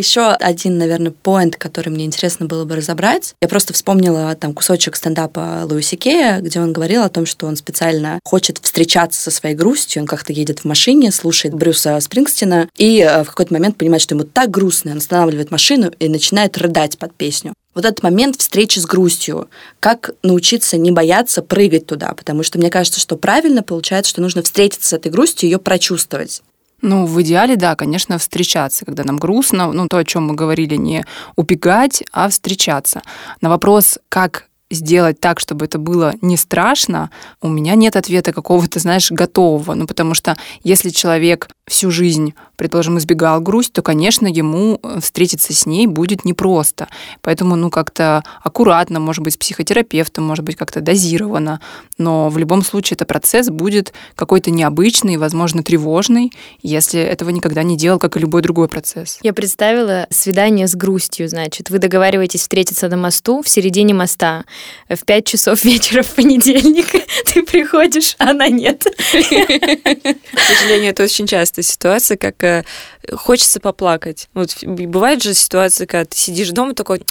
Еще 0.00 0.22
один, 0.28 0.78
наверное, 0.78 1.10
поинт, 1.10 1.56
который 1.56 1.90
мне 1.90 2.06
интересно 2.06 2.46
было 2.46 2.64
бы 2.64 2.74
разобрать. 2.74 3.34
Я 3.42 3.48
просто 3.48 3.74
вспомнила 3.74 4.34
там 4.34 4.54
кусочек 4.54 4.96
стендапа 4.96 5.66
Луиси 5.68 5.96
Кея, 5.96 6.40
где 6.40 6.58
он 6.58 6.72
говорил 6.72 7.02
о 7.02 7.10
том, 7.10 7.26
что 7.26 7.46
он 7.46 7.54
специально 7.56 8.18
хочет 8.24 8.56
встречаться 8.62 9.20
со 9.20 9.30
своей 9.30 9.54
грустью. 9.54 10.00
Он 10.00 10.08
как-то 10.08 10.32
едет 10.32 10.60
в 10.60 10.64
машине, 10.64 11.12
слушает 11.12 11.54
Брюса 11.54 12.00
Спрингстина 12.00 12.70
и 12.78 13.00
э, 13.00 13.24
в 13.24 13.26
какой-то 13.26 13.52
момент 13.52 13.76
понимает, 13.76 14.00
что 14.00 14.14
ему 14.14 14.24
так 14.24 14.50
грустно. 14.50 14.92
Он 14.92 14.96
останавливает 14.96 15.50
машину 15.50 15.92
и 15.98 16.08
начинает 16.08 16.56
рыдать 16.56 16.96
под 16.96 17.14
песню. 17.14 17.52
Вот 17.74 17.84
этот 17.84 18.02
момент 18.02 18.36
встречи 18.40 18.78
с 18.78 18.86
грустью. 18.86 19.50
Как 19.80 20.12
научиться 20.22 20.78
не 20.78 20.92
бояться 20.92 21.42
прыгать 21.42 21.84
туда? 21.84 22.14
Потому 22.14 22.42
что 22.42 22.58
мне 22.58 22.70
кажется, 22.70 23.00
что 23.00 23.18
правильно 23.18 23.62
получается, 23.62 24.08
что 24.08 24.22
нужно 24.22 24.42
встретиться 24.42 24.88
с 24.88 24.92
этой 24.94 25.12
грустью, 25.12 25.50
ее 25.50 25.58
прочувствовать. 25.58 26.40
Ну, 26.82 27.06
в 27.06 27.20
идеале, 27.22 27.56
да, 27.56 27.76
конечно, 27.76 28.18
встречаться, 28.18 28.84
когда 28.84 29.04
нам 29.04 29.18
грустно. 29.18 29.72
Ну, 29.72 29.86
то, 29.88 29.98
о 29.98 30.04
чем 30.04 30.26
мы 30.26 30.34
говорили, 30.34 30.76
не 30.76 31.04
убегать, 31.36 32.02
а 32.12 32.28
встречаться. 32.28 33.02
На 33.40 33.48
вопрос, 33.48 33.98
как 34.08 34.46
сделать 34.70 35.18
так, 35.20 35.40
чтобы 35.40 35.64
это 35.64 35.78
было 35.78 36.14
не 36.22 36.36
страшно, 36.36 37.10
у 37.42 37.48
меня 37.48 37.74
нет 37.74 37.96
ответа 37.96 38.32
какого-то, 38.32 38.78
знаешь, 38.78 39.10
готового. 39.10 39.74
Ну, 39.74 39.86
потому 39.86 40.14
что 40.14 40.36
если 40.62 40.90
человек 40.90 41.48
всю 41.70 41.90
жизнь, 41.90 42.34
предположим, 42.56 42.98
избегал 42.98 43.40
грусть, 43.40 43.72
то, 43.72 43.80
конечно, 43.80 44.26
ему 44.26 44.80
э, 44.82 44.98
встретиться 45.00 45.54
с 45.54 45.66
ней 45.66 45.86
будет 45.86 46.24
непросто. 46.24 46.88
Поэтому, 47.22 47.54
ну, 47.54 47.70
как-то 47.70 48.24
аккуратно, 48.42 48.98
может 48.98 49.22
быть, 49.22 49.34
с 49.34 49.36
психотерапевтом, 49.36 50.24
может 50.24 50.44
быть, 50.44 50.56
как-то 50.56 50.80
дозированно. 50.80 51.60
Но 51.96 52.28
в 52.28 52.38
любом 52.38 52.62
случае 52.62 52.96
это 52.96 53.04
процесс 53.04 53.48
будет 53.48 53.92
какой-то 54.16 54.50
необычный, 54.50 55.16
возможно, 55.16 55.62
тревожный, 55.62 56.32
если 56.60 57.00
этого 57.00 57.30
никогда 57.30 57.62
не 57.62 57.76
делал, 57.76 57.98
как 57.98 58.16
и 58.16 58.20
любой 58.20 58.42
другой 58.42 58.68
процесс. 58.68 59.18
Я 59.22 59.32
представила 59.32 60.08
свидание 60.10 60.66
с 60.66 60.74
грустью, 60.74 61.28
значит. 61.28 61.70
Вы 61.70 61.78
договариваетесь 61.78 62.40
встретиться 62.40 62.88
на 62.88 62.96
мосту 62.96 63.42
в 63.42 63.48
середине 63.48 63.94
моста 63.94 64.44
в 64.88 65.04
5 65.04 65.24
часов 65.24 65.64
вечера 65.64 66.02
в 66.02 66.10
понедельник. 66.10 66.88
Ты 67.32 67.44
приходишь, 67.44 68.16
а 68.18 68.30
она 68.30 68.48
нет. 68.48 68.80
К 69.12 70.40
сожалению, 70.40 70.90
это 70.90 71.04
очень 71.04 71.26
частая 71.60 71.62
ситуация, 71.62 72.16
как 72.16 72.42
э, 72.44 72.64
хочется 73.12 73.60
поплакать. 73.60 74.28
Вот 74.34 74.56
бывает 74.62 75.22
же 75.22 75.34
ситуация, 75.34 75.86
когда 75.86 76.04
ты 76.04 76.16
сидишь 76.16 76.50
дома 76.50 76.74
такой, 76.74 77.02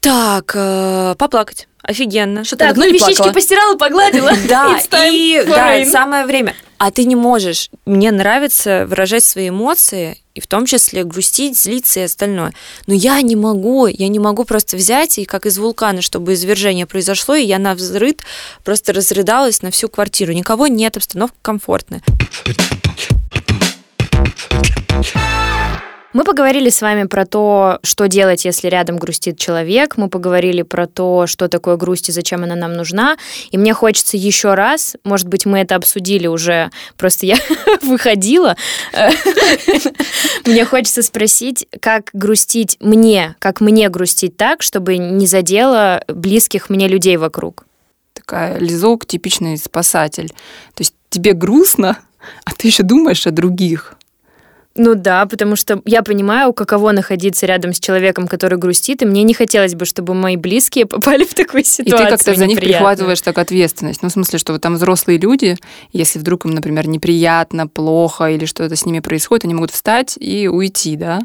так, 0.00 0.52
э, 0.54 1.14
поплакать. 1.18 1.68
Офигенно. 1.82 2.44
Что 2.44 2.56
так, 2.56 2.76
ну 2.76 2.84
вещички 2.84 3.16
плакала. 3.16 3.32
постирала, 3.32 3.76
погладила. 3.76 4.32
Да, 4.48 4.80
и 5.08 5.44
да, 5.46 5.84
самое 5.86 6.26
время. 6.26 6.54
А 6.76 6.90
ты 6.90 7.04
не 7.04 7.16
можешь. 7.16 7.70
Мне 7.86 8.12
нравится 8.12 8.84
выражать 8.86 9.24
свои 9.24 9.48
эмоции, 9.48 10.18
и 10.34 10.40
в 10.40 10.46
том 10.46 10.66
числе 10.66 11.02
грустить, 11.02 11.58
злиться 11.58 12.00
и 12.00 12.04
остальное. 12.04 12.52
Но 12.86 12.94
я 12.94 13.20
не 13.22 13.36
могу, 13.36 13.86
я 13.86 14.08
не 14.08 14.18
могу 14.18 14.44
просто 14.44 14.76
взять 14.76 15.18
и 15.18 15.24
как 15.24 15.46
из 15.46 15.58
вулкана, 15.58 16.02
чтобы 16.02 16.34
извержение 16.34 16.86
произошло, 16.86 17.34
и 17.34 17.44
я 17.44 17.58
на 17.58 17.74
взрыд 17.74 18.22
просто 18.64 18.92
разрыдалась 18.92 19.62
на 19.62 19.70
всю 19.70 19.88
квартиру. 19.88 20.32
Никого 20.32 20.66
нет, 20.66 20.96
обстановка 20.96 21.36
комфортная. 21.42 22.02
Мы 26.18 26.24
поговорили 26.24 26.68
с 26.68 26.82
вами 26.82 27.04
про 27.04 27.24
то, 27.26 27.78
что 27.84 28.08
делать, 28.08 28.44
если 28.44 28.66
рядом 28.66 28.96
грустит 28.96 29.38
человек. 29.38 29.96
Мы 29.96 30.08
поговорили 30.08 30.62
про 30.62 30.88
то, 30.88 31.28
что 31.28 31.46
такое 31.46 31.76
грусть 31.76 32.08
и 32.08 32.12
зачем 32.12 32.42
она 32.42 32.56
нам 32.56 32.72
нужна. 32.72 33.16
И 33.52 33.56
мне 33.56 33.72
хочется 33.72 34.16
еще 34.16 34.54
раз, 34.54 34.96
может 35.04 35.28
быть, 35.28 35.46
мы 35.46 35.60
это 35.60 35.76
обсудили 35.76 36.26
уже, 36.26 36.72
просто 36.96 37.24
я 37.24 37.36
выходила. 37.82 38.56
Мне 40.44 40.64
хочется 40.64 41.04
спросить, 41.04 41.68
как 41.80 42.10
грустить 42.12 42.78
мне, 42.80 43.36
как 43.38 43.60
мне 43.60 43.88
грустить 43.88 44.36
так, 44.36 44.62
чтобы 44.62 44.98
не 44.98 45.28
задело 45.28 46.02
близких 46.08 46.68
мне 46.68 46.88
людей 46.88 47.16
вокруг. 47.16 47.64
Такая 48.12 48.58
лизок, 48.58 49.06
типичный 49.06 49.56
спасатель. 49.56 50.30
То 50.74 50.80
есть 50.80 50.94
тебе 51.10 51.32
грустно, 51.32 51.96
а 52.44 52.50
ты 52.54 52.66
еще 52.66 52.82
думаешь 52.82 53.24
о 53.28 53.30
других. 53.30 53.97
Ну 54.78 54.94
да, 54.94 55.26
потому 55.26 55.56
что 55.56 55.82
я 55.84 56.02
понимаю, 56.02 56.52
каково 56.52 56.92
находиться 56.92 57.46
рядом 57.46 57.72
с 57.72 57.80
человеком, 57.80 58.28
который 58.28 58.58
грустит, 58.58 59.02
и 59.02 59.06
мне 59.06 59.24
не 59.24 59.34
хотелось 59.34 59.74
бы, 59.74 59.84
чтобы 59.84 60.14
мои 60.14 60.36
близкие 60.36 60.86
попали 60.86 61.24
в 61.24 61.34
такую 61.34 61.64
ситуацию. 61.64 62.00
И 62.00 62.04
ты 62.04 62.10
как-то 62.10 62.34
за 62.34 62.46
них 62.46 62.60
прихватываешь 62.60 63.20
так 63.20 63.36
ответственность. 63.38 64.02
Ну, 64.02 64.08
в 64.08 64.12
смысле, 64.12 64.38
что 64.38 64.52
вот 64.52 64.62
там 64.62 64.74
взрослые 64.74 65.18
люди, 65.18 65.56
если 65.92 66.20
вдруг 66.20 66.46
им, 66.46 66.52
например, 66.52 66.86
неприятно, 66.86 67.66
плохо 67.66 68.30
или 68.30 68.44
что-то 68.44 68.76
с 68.76 68.86
ними 68.86 69.00
происходит, 69.00 69.44
они 69.44 69.54
могут 69.54 69.72
встать 69.72 70.16
и 70.18 70.48
уйти, 70.48 70.96
да, 70.96 71.20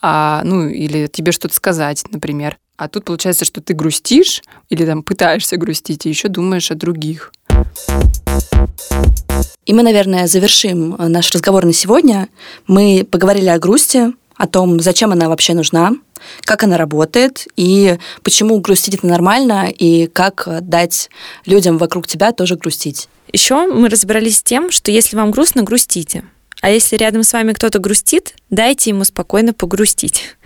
а, 0.00 0.40
ну, 0.44 0.66
или 0.66 1.06
тебе 1.06 1.32
что-то 1.32 1.54
сказать, 1.54 2.02
например. 2.10 2.56
А 2.78 2.88
тут 2.88 3.04
получается, 3.04 3.44
что 3.44 3.60
ты 3.60 3.74
грустишь 3.74 4.42
или 4.68 4.84
там 4.86 5.02
пытаешься 5.02 5.56
грустить 5.56 6.06
и 6.06 6.08
еще 6.08 6.28
думаешь 6.28 6.70
о 6.70 6.74
других. 6.74 7.32
И 9.66 9.74
мы, 9.74 9.82
наверное, 9.82 10.28
завершим 10.28 10.94
э, 10.94 11.08
наш 11.08 11.32
разговор 11.32 11.64
на 11.64 11.72
сегодня. 11.72 12.28
Мы 12.66 13.06
поговорили 13.08 13.48
о 13.48 13.58
грусти, 13.58 14.12
о 14.36 14.46
том, 14.46 14.80
зачем 14.80 15.12
она 15.12 15.28
вообще 15.28 15.54
нужна, 15.54 15.92
как 16.42 16.62
она 16.62 16.76
работает 16.76 17.46
и 17.56 17.98
почему 18.22 18.60
грустить 18.60 18.94
это 18.94 19.06
нормально 19.06 19.68
и 19.70 20.06
как 20.06 20.48
дать 20.62 21.10
людям 21.46 21.78
вокруг 21.78 22.06
тебя 22.06 22.32
тоже 22.32 22.56
грустить. 22.56 23.08
Еще 23.32 23.66
мы 23.66 23.88
разобрались 23.88 24.38
с 24.38 24.42
тем, 24.42 24.70
что 24.70 24.90
если 24.90 25.16
вам 25.16 25.30
грустно, 25.30 25.62
грустите. 25.62 26.24
А 26.66 26.68
если 26.68 26.96
рядом 26.96 27.22
с 27.22 27.32
вами 27.32 27.52
кто-то 27.52 27.78
грустит, 27.78 28.34
дайте 28.50 28.90
ему 28.90 29.04
спокойно 29.04 29.54
погрустить. 29.54 30.36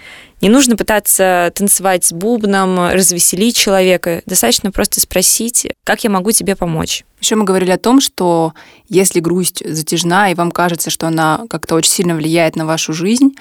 Не 0.42 0.50
нужно 0.50 0.76
пытаться 0.76 1.50
танцевать 1.54 2.04
с 2.04 2.12
бубном, 2.12 2.90
развеселить 2.90 3.56
человека. 3.56 4.20
Достаточно 4.26 4.70
просто 4.70 5.00
спросить, 5.00 5.68
как 5.82 6.04
я 6.04 6.10
могу 6.10 6.32
тебе 6.32 6.56
помочь. 6.56 7.06
Еще 7.22 7.36
мы 7.36 7.44
говорили 7.44 7.70
о 7.70 7.78
том, 7.78 8.02
что 8.02 8.52
если 8.86 9.20
грусть 9.20 9.62
затяжна, 9.66 10.30
и 10.30 10.34
вам 10.34 10.50
кажется, 10.50 10.90
что 10.90 11.06
она 11.06 11.46
как-то 11.48 11.74
очень 11.74 11.90
сильно 11.90 12.14
влияет 12.14 12.54
на 12.54 12.66
вашу 12.66 12.92
жизнь, 12.92 13.34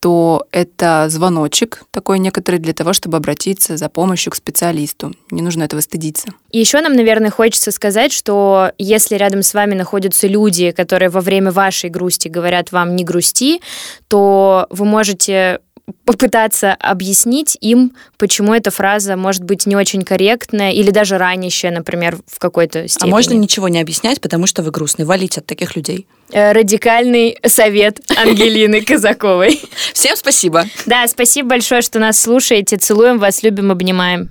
то 0.00 0.46
это 0.52 1.06
звоночек 1.08 1.84
такой 1.90 2.18
некоторый 2.18 2.58
для 2.58 2.72
того, 2.72 2.92
чтобы 2.92 3.16
обратиться 3.16 3.76
за 3.76 3.88
помощью 3.88 4.32
к 4.32 4.36
специалисту. 4.36 5.12
Не 5.30 5.42
нужно 5.42 5.64
этого 5.64 5.80
стыдиться. 5.80 6.28
И 6.50 6.58
еще 6.58 6.80
нам, 6.80 6.94
наверное, 6.94 7.30
хочется 7.30 7.72
сказать, 7.72 8.12
что 8.12 8.72
если 8.78 9.16
рядом 9.16 9.42
с 9.42 9.54
вами 9.54 9.74
находятся 9.74 10.28
люди, 10.28 10.70
которые 10.70 11.08
во 11.08 11.20
время 11.20 11.50
вашей 11.50 11.90
грусти 11.90 12.28
говорят 12.28 12.70
вам 12.70 12.94
не 12.94 13.04
грусти, 13.04 13.60
то 14.06 14.66
вы 14.70 14.84
можете 14.84 15.60
попытаться 16.04 16.74
объяснить 16.74 17.56
им, 17.60 17.92
почему 18.16 18.54
эта 18.54 18.70
фраза 18.70 19.16
может 19.16 19.44
быть 19.44 19.66
не 19.66 19.76
очень 19.76 20.02
корректная 20.02 20.72
или 20.72 20.90
даже 20.90 21.18
ранящая, 21.18 21.72
например, 21.72 22.18
в 22.26 22.38
какой-то 22.38 22.88
степени. 22.88 23.10
А 23.10 23.12
можно 23.12 23.34
ничего 23.34 23.68
не 23.68 23.80
объяснять, 23.80 24.20
потому 24.20 24.46
что 24.46 24.62
вы 24.62 24.70
грустный. 24.70 25.04
Валить 25.04 25.38
от 25.38 25.46
таких 25.46 25.76
людей. 25.76 26.06
Э, 26.30 26.52
радикальный 26.52 27.38
совет 27.46 28.00
Ангелины 28.16 28.82
Казаковой. 28.82 29.60
Всем 29.92 30.16
спасибо. 30.16 30.64
Да, 30.86 31.06
спасибо 31.08 31.50
большое, 31.50 31.82
что 31.82 31.98
нас 31.98 32.20
слушаете. 32.20 32.76
Целуем 32.76 33.18
вас, 33.18 33.42
любим, 33.42 33.70
обнимаем. 33.70 34.30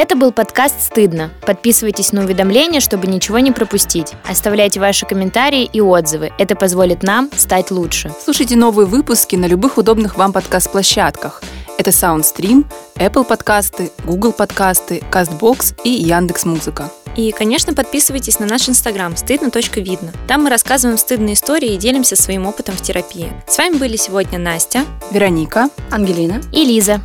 Это 0.00 0.16
был 0.16 0.32
подкаст 0.32 0.80
«Стыдно». 0.80 1.30
Подписывайтесь 1.42 2.12
на 2.12 2.24
уведомления, 2.24 2.80
чтобы 2.80 3.06
ничего 3.06 3.38
не 3.38 3.52
пропустить. 3.52 4.14
Оставляйте 4.26 4.80
ваши 4.80 5.04
комментарии 5.04 5.68
и 5.70 5.82
отзывы. 5.82 6.32
Это 6.38 6.56
позволит 6.56 7.02
нам 7.02 7.28
стать 7.36 7.70
лучше. 7.70 8.10
Слушайте 8.18 8.56
новые 8.56 8.86
выпуски 8.86 9.36
на 9.36 9.44
любых 9.44 9.76
удобных 9.76 10.16
вам 10.16 10.32
подкаст-площадках. 10.32 11.42
Это 11.76 11.90
SoundStream, 11.90 12.64
Apple 12.94 13.24
подкасты, 13.24 13.92
Google 14.06 14.32
подкасты, 14.32 15.02
CastBox 15.12 15.74
и 15.84 15.90
Яндекс 15.90 16.46
Музыка. 16.46 16.90
И, 17.14 17.30
конечно, 17.32 17.74
подписывайтесь 17.74 18.38
на 18.38 18.46
наш 18.46 18.70
инстаграм 18.70 19.14
стыдно.видно. 19.14 20.14
Там 20.26 20.44
мы 20.44 20.48
рассказываем 20.48 20.96
стыдные 20.96 21.34
истории 21.34 21.74
и 21.74 21.76
делимся 21.76 22.16
своим 22.16 22.46
опытом 22.46 22.74
в 22.74 22.80
терапии. 22.80 23.30
С 23.46 23.58
вами 23.58 23.76
были 23.76 23.96
сегодня 23.96 24.38
Настя, 24.38 24.86
Вероника, 25.10 25.68
Ангелина 25.90 26.40
и 26.54 26.64
Лиза. 26.64 27.02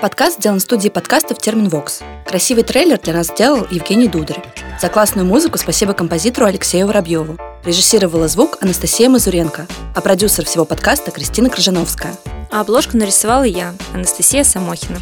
Подкаст 0.00 0.38
сделан 0.38 0.58
в 0.58 0.62
студии 0.62 0.88
подкастов 0.88 1.38
Терминвокс. 1.38 2.00
Красивый 2.26 2.64
трейлер 2.64 2.98
для 2.98 3.12
нас 3.14 3.26
сделал 3.28 3.66
Евгений 3.70 4.08
Дударь. 4.08 4.42
За 4.80 4.88
классную 4.88 5.26
музыку 5.26 5.58
спасибо 5.58 5.94
композитору 5.94 6.46
Алексею 6.46 6.86
Воробьеву. 6.86 7.38
Режиссировала 7.64 8.28
звук 8.28 8.58
Анастасия 8.60 9.08
Мазуренко, 9.08 9.66
а 9.94 10.00
продюсер 10.00 10.44
всего 10.44 10.64
подкаста 10.64 11.10
Кристина 11.10 11.50
Крыжановская. 11.50 12.14
А 12.50 12.60
обложку 12.60 12.96
нарисовала 12.96 13.44
я, 13.44 13.74
Анастасия 13.94 14.44
Самохина. 14.44 14.98